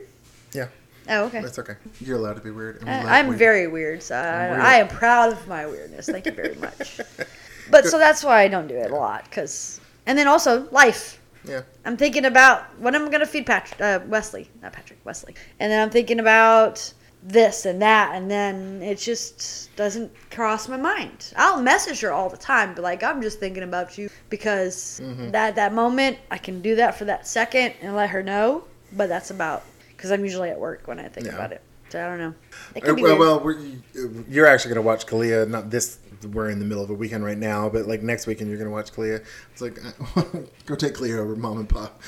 [0.53, 0.67] Yeah.
[1.07, 1.41] Oh, okay.
[1.41, 1.75] That's okay.
[2.01, 2.81] You're allowed to be weird.
[2.83, 3.39] like I, I'm weird.
[3.39, 4.59] very weird, so I, Weird.
[4.61, 6.07] I am proud of my weirdness.
[6.07, 6.99] Thank you very much.
[7.71, 11.21] But so that's why I don't do it a lot, cause and then also life.
[11.45, 11.61] Yeah.
[11.85, 15.79] I'm thinking about what I'm gonna feed Patrick, uh, Wesley, not Patrick, Wesley, and then
[15.79, 16.91] I'm thinking about
[17.21, 21.31] this and that, and then it just doesn't cross my mind.
[21.35, 25.29] I'll message her all the time, but like I'm just thinking about you because Mm-hmm.
[25.29, 29.09] that that moment I can do that for that second and let her know, but
[29.09, 29.63] that's about
[29.99, 31.33] because I'm usually at work when I think Yeah.
[31.35, 31.61] about it.
[31.89, 32.33] So I don't know.
[32.89, 33.59] Uh, well, well we're,
[34.29, 35.45] you're actually going to watch Kalia.
[35.49, 35.99] Not this.
[36.31, 38.69] We're in the middle of a weekend right now, but like next weekend, you're going
[38.69, 39.23] to watch Kalia.
[39.51, 39.75] It's like,
[40.65, 42.01] go take Kalia over mom and pop,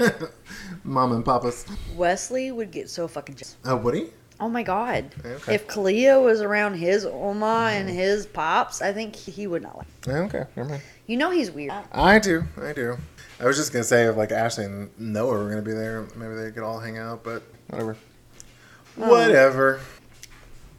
[0.84, 1.66] mom and papa's.
[1.96, 3.56] Wesley would get so fucking jealous.
[3.68, 4.10] Uh, Woody.
[4.40, 5.12] Oh my god.
[5.24, 5.54] Okay.
[5.54, 9.86] If Kalia was around his Oma and his pops, I think he would not like.
[10.08, 10.82] Okay, never mind.
[11.06, 11.72] You know he's weird.
[11.90, 12.98] I do, I do.
[13.40, 16.34] I was just gonna say if like Ashley and Noah were gonna be there, maybe
[16.34, 17.96] they could all hang out, but whatever.
[19.00, 19.08] Oh.
[19.08, 19.80] Whatever.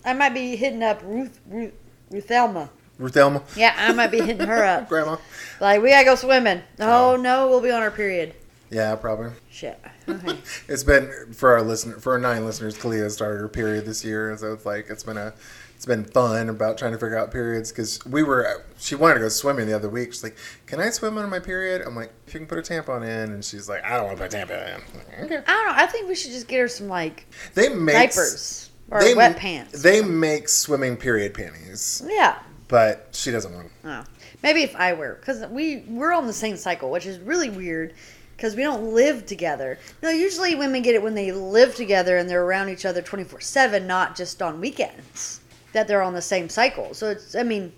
[0.03, 1.73] I might be hitting up Ruth Ruth
[2.11, 2.69] Ruthelma.
[2.97, 4.89] Ruth Elma, Yeah, I might be hitting her up.
[4.89, 5.15] Grandma.
[5.61, 6.61] Like we gotta go swimming.
[6.79, 8.33] Oh no, we'll be on our period.
[8.69, 9.31] Yeah, probably.
[9.49, 9.79] Shit.
[10.09, 10.39] Okay.
[10.67, 12.75] It's been for our listener for our nine listeners.
[12.75, 15.35] Kalia started her period this year, so it's like it's been a
[15.79, 19.19] it's been fun about trying to figure out periods because we were she wanted to
[19.21, 20.11] go swimming the other week.
[20.11, 22.61] She's like, "Can I swim on my period?" I'm like, "If you can put a
[22.61, 25.37] tampon in," and she's like, "I don't want to put a tampon in." Like, okay.
[25.37, 25.73] I don't know.
[25.73, 29.37] I think we should just get her some like They make diapers or they, wet
[29.37, 29.81] pants.
[29.81, 32.39] They make swimming period panties, yeah.
[32.67, 33.71] but she doesn't want.
[33.85, 34.03] Oh.
[34.43, 37.93] Maybe if I were, because we we're on the same cycle, which is really weird,
[38.35, 39.79] because we don't live together.
[40.03, 43.23] No, usually women get it when they live together and they're around each other twenty
[43.23, 45.39] four seven, not just on weekends.
[45.73, 46.93] That they're on the same cycle.
[46.93, 47.71] So it's, I mean,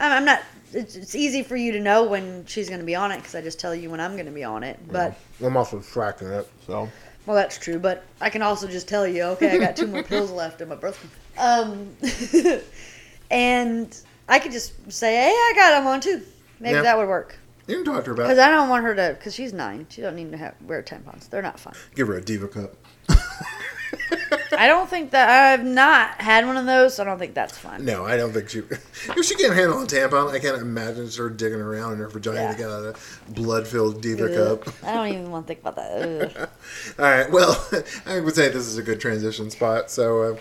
[0.00, 0.42] I'm, I'm not.
[0.72, 3.34] It's, it's easy for you to know when she's going to be on it because
[3.34, 4.78] I just tell you when I'm going to be on it.
[4.90, 6.88] But I'm also tracking it, so
[7.26, 7.78] well, that's true.
[7.78, 10.68] But I can also just tell you, okay, I got two more pills left in
[10.68, 11.04] my birth.
[11.38, 11.96] Um,
[13.30, 13.96] and
[14.28, 16.22] I could just say, hey, I got them on too.
[16.60, 16.82] Maybe Yeah.
[16.82, 17.36] that would work.
[17.66, 18.24] you can talk to her about.
[18.24, 18.38] Because.
[18.38, 19.86] I don't want her to, because she's nine.
[19.88, 21.28] She don't need to have, wear tampons.
[21.30, 21.74] They're not fun.
[21.94, 22.74] Give her a diva cup.
[24.58, 26.94] I don't think that I've not had one of those.
[26.94, 27.84] So I don't think that's fun.
[27.84, 28.58] No, I don't think she.
[28.60, 32.40] If she can't handle a tampon, I can't imagine her digging around in her vagina
[32.40, 32.52] Yeah.
[32.52, 34.60] to get out a blood-filled diva Ugh.
[34.64, 34.74] cup.
[34.84, 36.50] I don't even want to think about that.
[36.98, 37.30] All right.
[37.30, 37.66] Well,
[38.06, 39.90] I would say this is a good transition spot.
[39.90, 40.36] So, uh,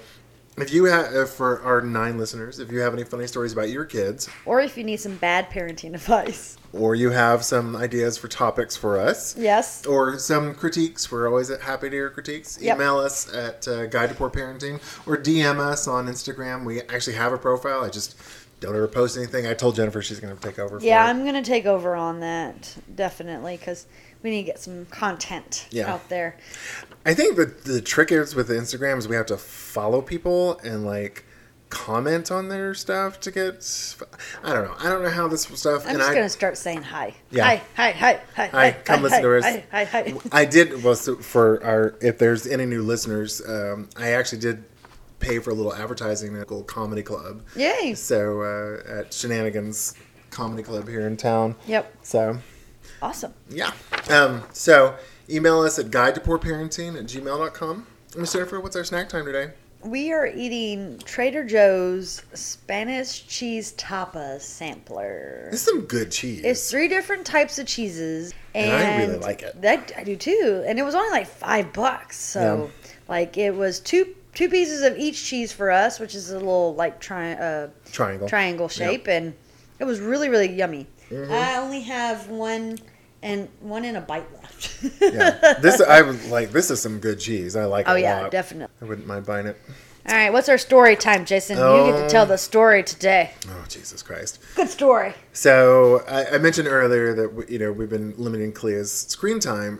[0.58, 3.70] if you have, uh, for our nine listeners, if you have any funny stories about
[3.70, 6.58] your kids, Or if you need some bad parenting advice.
[6.74, 9.86] Or you have some ideas for topics for us, Yes.
[9.86, 12.60] or some critiques, we're always happy to hear critiques.
[12.60, 12.76] Yep.
[12.78, 16.66] Email us at uh, Guide to Poor Parenting, or DM us on Instagram.
[16.66, 17.84] We actually have a profile.
[17.84, 18.16] I just
[18.60, 19.46] don't ever post anything.
[19.46, 20.80] I told Jennifer she's going to take over.
[20.82, 21.06] Yeah.
[21.06, 22.76] I'm going to take over on that.
[22.96, 23.58] Definitely.
[23.58, 23.86] Because
[24.24, 25.94] we need to get some content Yeah.
[25.94, 26.38] out there.
[27.06, 30.86] I think the the trick is with Instagram is we have to follow people and
[30.86, 31.26] like
[31.74, 33.96] comment on their stuff to get.
[34.44, 34.76] I don't know.
[34.78, 35.86] I don't know how this stuff.
[35.88, 37.16] I'm just I going to start saying hi.
[37.32, 37.46] Yeah.
[37.46, 38.48] Hi, hi, hi, hi.
[38.48, 39.44] Hi, come hi, listen hi, to us.
[39.44, 40.14] Hi, hi, hi.
[40.32, 44.64] I did well so for our if there's any new listeners, um, I actually did
[45.20, 47.42] pay for a little advertising at a little comedy club.
[47.56, 47.96] Yay.
[47.96, 49.96] So uh, at Shenanigans
[50.30, 51.56] Comedy Club here in town.
[51.66, 51.92] Yep.
[52.04, 52.38] So
[53.02, 53.34] Awesome.
[53.50, 53.72] yeah.
[54.10, 54.96] Um, so
[55.30, 57.88] email us at guide to poor parenting at gmail.com.
[58.16, 59.54] Miss Jennifer, what's our snack time today?
[59.84, 65.50] We are eating Trader Joe's Spanish cheese tapas sampler.
[65.52, 66.42] This is some good cheese.
[66.44, 69.62] It's three different types of cheeses, And and, I really like it.
[69.62, 72.18] That I do too, and it was only like five bucks.
[72.18, 72.72] So,
[73.10, 76.76] like, it was two two pieces of each cheese for us, which is a little
[76.76, 78.28] like tri- uh, Triangle.
[78.30, 79.34] triangle shape, and
[79.80, 80.88] it was really really yummy.
[81.10, 81.32] Mm-hmm.
[81.34, 82.78] I only have one
[83.24, 84.84] and one in a bite left.
[85.02, 85.54] yeah.
[85.60, 86.52] This I would like.
[86.52, 87.56] This is some good cheese.
[87.56, 87.88] I like.
[87.90, 88.32] oh a yeah, lot.
[88.32, 88.76] definitely.
[88.82, 89.58] I wouldn't mind buying it.
[90.06, 91.58] All right, what's our story time, Jason?
[91.58, 91.64] you
[91.94, 93.32] get to tell um, the story today.
[93.48, 94.40] Oh Jesus Christ!
[94.56, 95.14] Good story.
[95.32, 99.80] So I, I mentioned earlier that we- you know we've been limiting Kalia's screen time.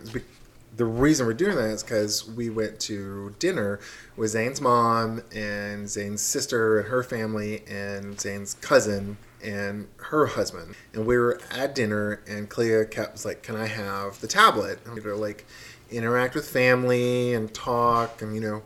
[0.76, 3.78] The reason we're doing that is because we went to dinner
[4.16, 10.74] with Zane's mom and Zane's sister and her family and Zane's cousin and her husband.
[10.92, 14.78] And we were at dinner and Kalia kept was like, "Can I have the tablet?"
[14.94, 15.44] You know, like
[15.90, 18.62] interact with family and talk and you know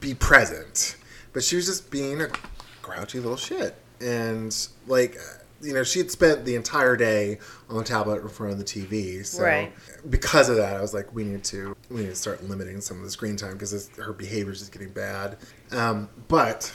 [0.00, 0.96] be present.
[1.32, 2.28] But she was just being a
[2.82, 3.74] grouchy little shit.
[4.00, 4.56] And
[4.86, 5.16] like,
[5.60, 8.64] you know, she had spent the entire day on the tablet in front of the
[8.64, 9.24] TV.
[9.24, 9.72] So Right.
[10.08, 12.96] because of that, I was like, we need to we need to start limiting some
[12.98, 15.36] of the screen time because her behavior is just getting bad.
[15.70, 16.74] Um, but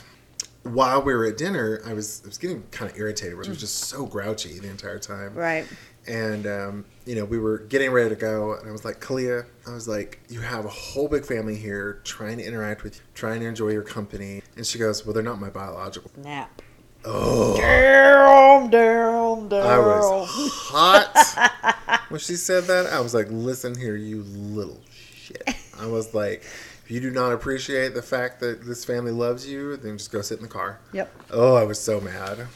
[0.74, 3.58] while we were at dinner, I was I was getting kind of irritated, which was
[3.58, 5.34] just so grouchy the entire time.
[5.34, 5.66] Right.
[6.06, 9.44] And um, you know, we were getting ready to go, and I was like, Kalia,
[9.66, 13.02] I was like, you have a whole big family here, trying to interact with you,
[13.14, 14.42] trying to enjoy your company.
[14.56, 16.10] And she goes, Well, they're not my biological.
[16.16, 16.62] Nap.
[17.04, 19.66] Oh, Damn, damn, damn.
[19.66, 22.86] I was hot when she said that.
[22.86, 25.54] I was like, Listen here, you little shit.
[25.78, 26.44] I was like,
[26.86, 30.22] if you do not appreciate the fact that this family loves you, then just go
[30.22, 30.78] sit in the car.
[30.92, 31.12] Yep.
[31.32, 32.46] Oh, I was so mad.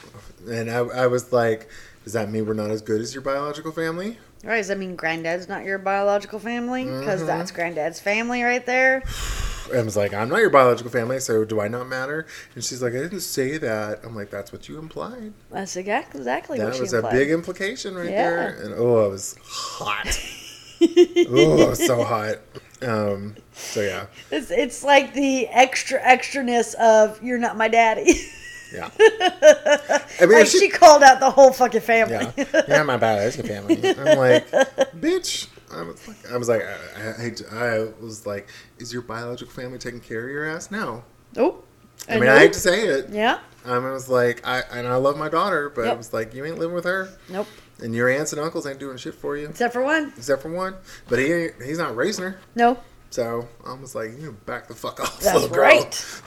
[0.49, 1.69] And I, I was like,
[2.05, 4.19] does that mean we're not as good as your biological family?
[4.45, 6.85] Right, does that mean granddad's not your biological family?
[6.85, 7.01] Mm-hmm.
[7.01, 9.03] Because that's granddad's family right there.
[9.75, 12.25] I was like, I'm not your biological family, so do I not matter?
[12.55, 14.05] And she's like, I didn't say that.
[14.05, 15.33] I'm like, that's what you implied.
[15.51, 18.31] That's exactly, exactly That was a big implication right Yeah.
[18.31, 18.63] there.
[18.63, 20.21] And oh, I was hot.
[20.81, 22.37] oh, I was so hot.
[22.83, 28.15] Um, so yeah, It's, it's like the extra extraness of you're not my daddy.
[28.73, 28.89] yeah.
[28.99, 32.27] I mean, like if she, called out the whole fucking family.
[32.37, 33.77] yeah, yeah, my biological family.
[33.87, 34.49] I'm like,
[34.99, 35.49] bitch.
[35.73, 39.79] I was like, I was like, I, I, I was like, is your biological family
[39.79, 40.71] taking care of your ass?
[40.71, 41.05] No.
[41.37, 41.63] oh,
[42.09, 43.11] I mean, I hate to say it.
[43.11, 43.39] Yeah.
[43.65, 45.93] I was like, I and I love my daughter, but Yep.
[45.93, 47.47] I was like, you ain't living with her, Nope.
[47.81, 50.13] And your aunts and uncles ain't doing shit for you, Except for one.
[50.17, 50.75] except for one.
[51.09, 52.79] But he ain't, he's not raising her, No.
[53.11, 55.65] so I'm was like, you back the fuck off, That's little girl.
[55.65, 56.21] right.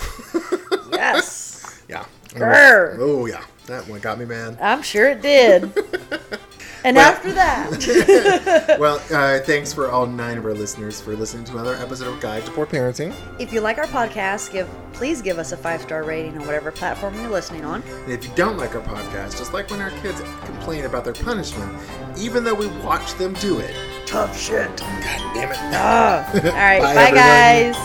[0.91, 1.82] Yes.
[1.89, 2.06] yeah.
[2.30, 2.97] Grr.
[2.99, 4.58] Oh yeah, that one got me, man.
[4.62, 5.72] I'm sure it did.
[6.86, 11.45] And Well- after that, well, uh, thanks for all nine of our listeners for listening
[11.45, 13.13] to another episode of Guide to Poor Parenting.
[13.39, 16.71] if you like our podcast, give please give us a five star rating on whatever
[16.71, 17.81] platform you're listening on.
[17.84, 21.13] And if you don't like our podcast, just like when our kids complain about their
[21.13, 21.71] punishment,
[22.17, 23.73] even though we watch them do it,
[24.05, 24.67] Tough shit.
[24.77, 25.57] God damn it.
[25.59, 26.29] Ah.
[26.36, 26.81] All right.
[26.81, 27.75] Bye, bye guys.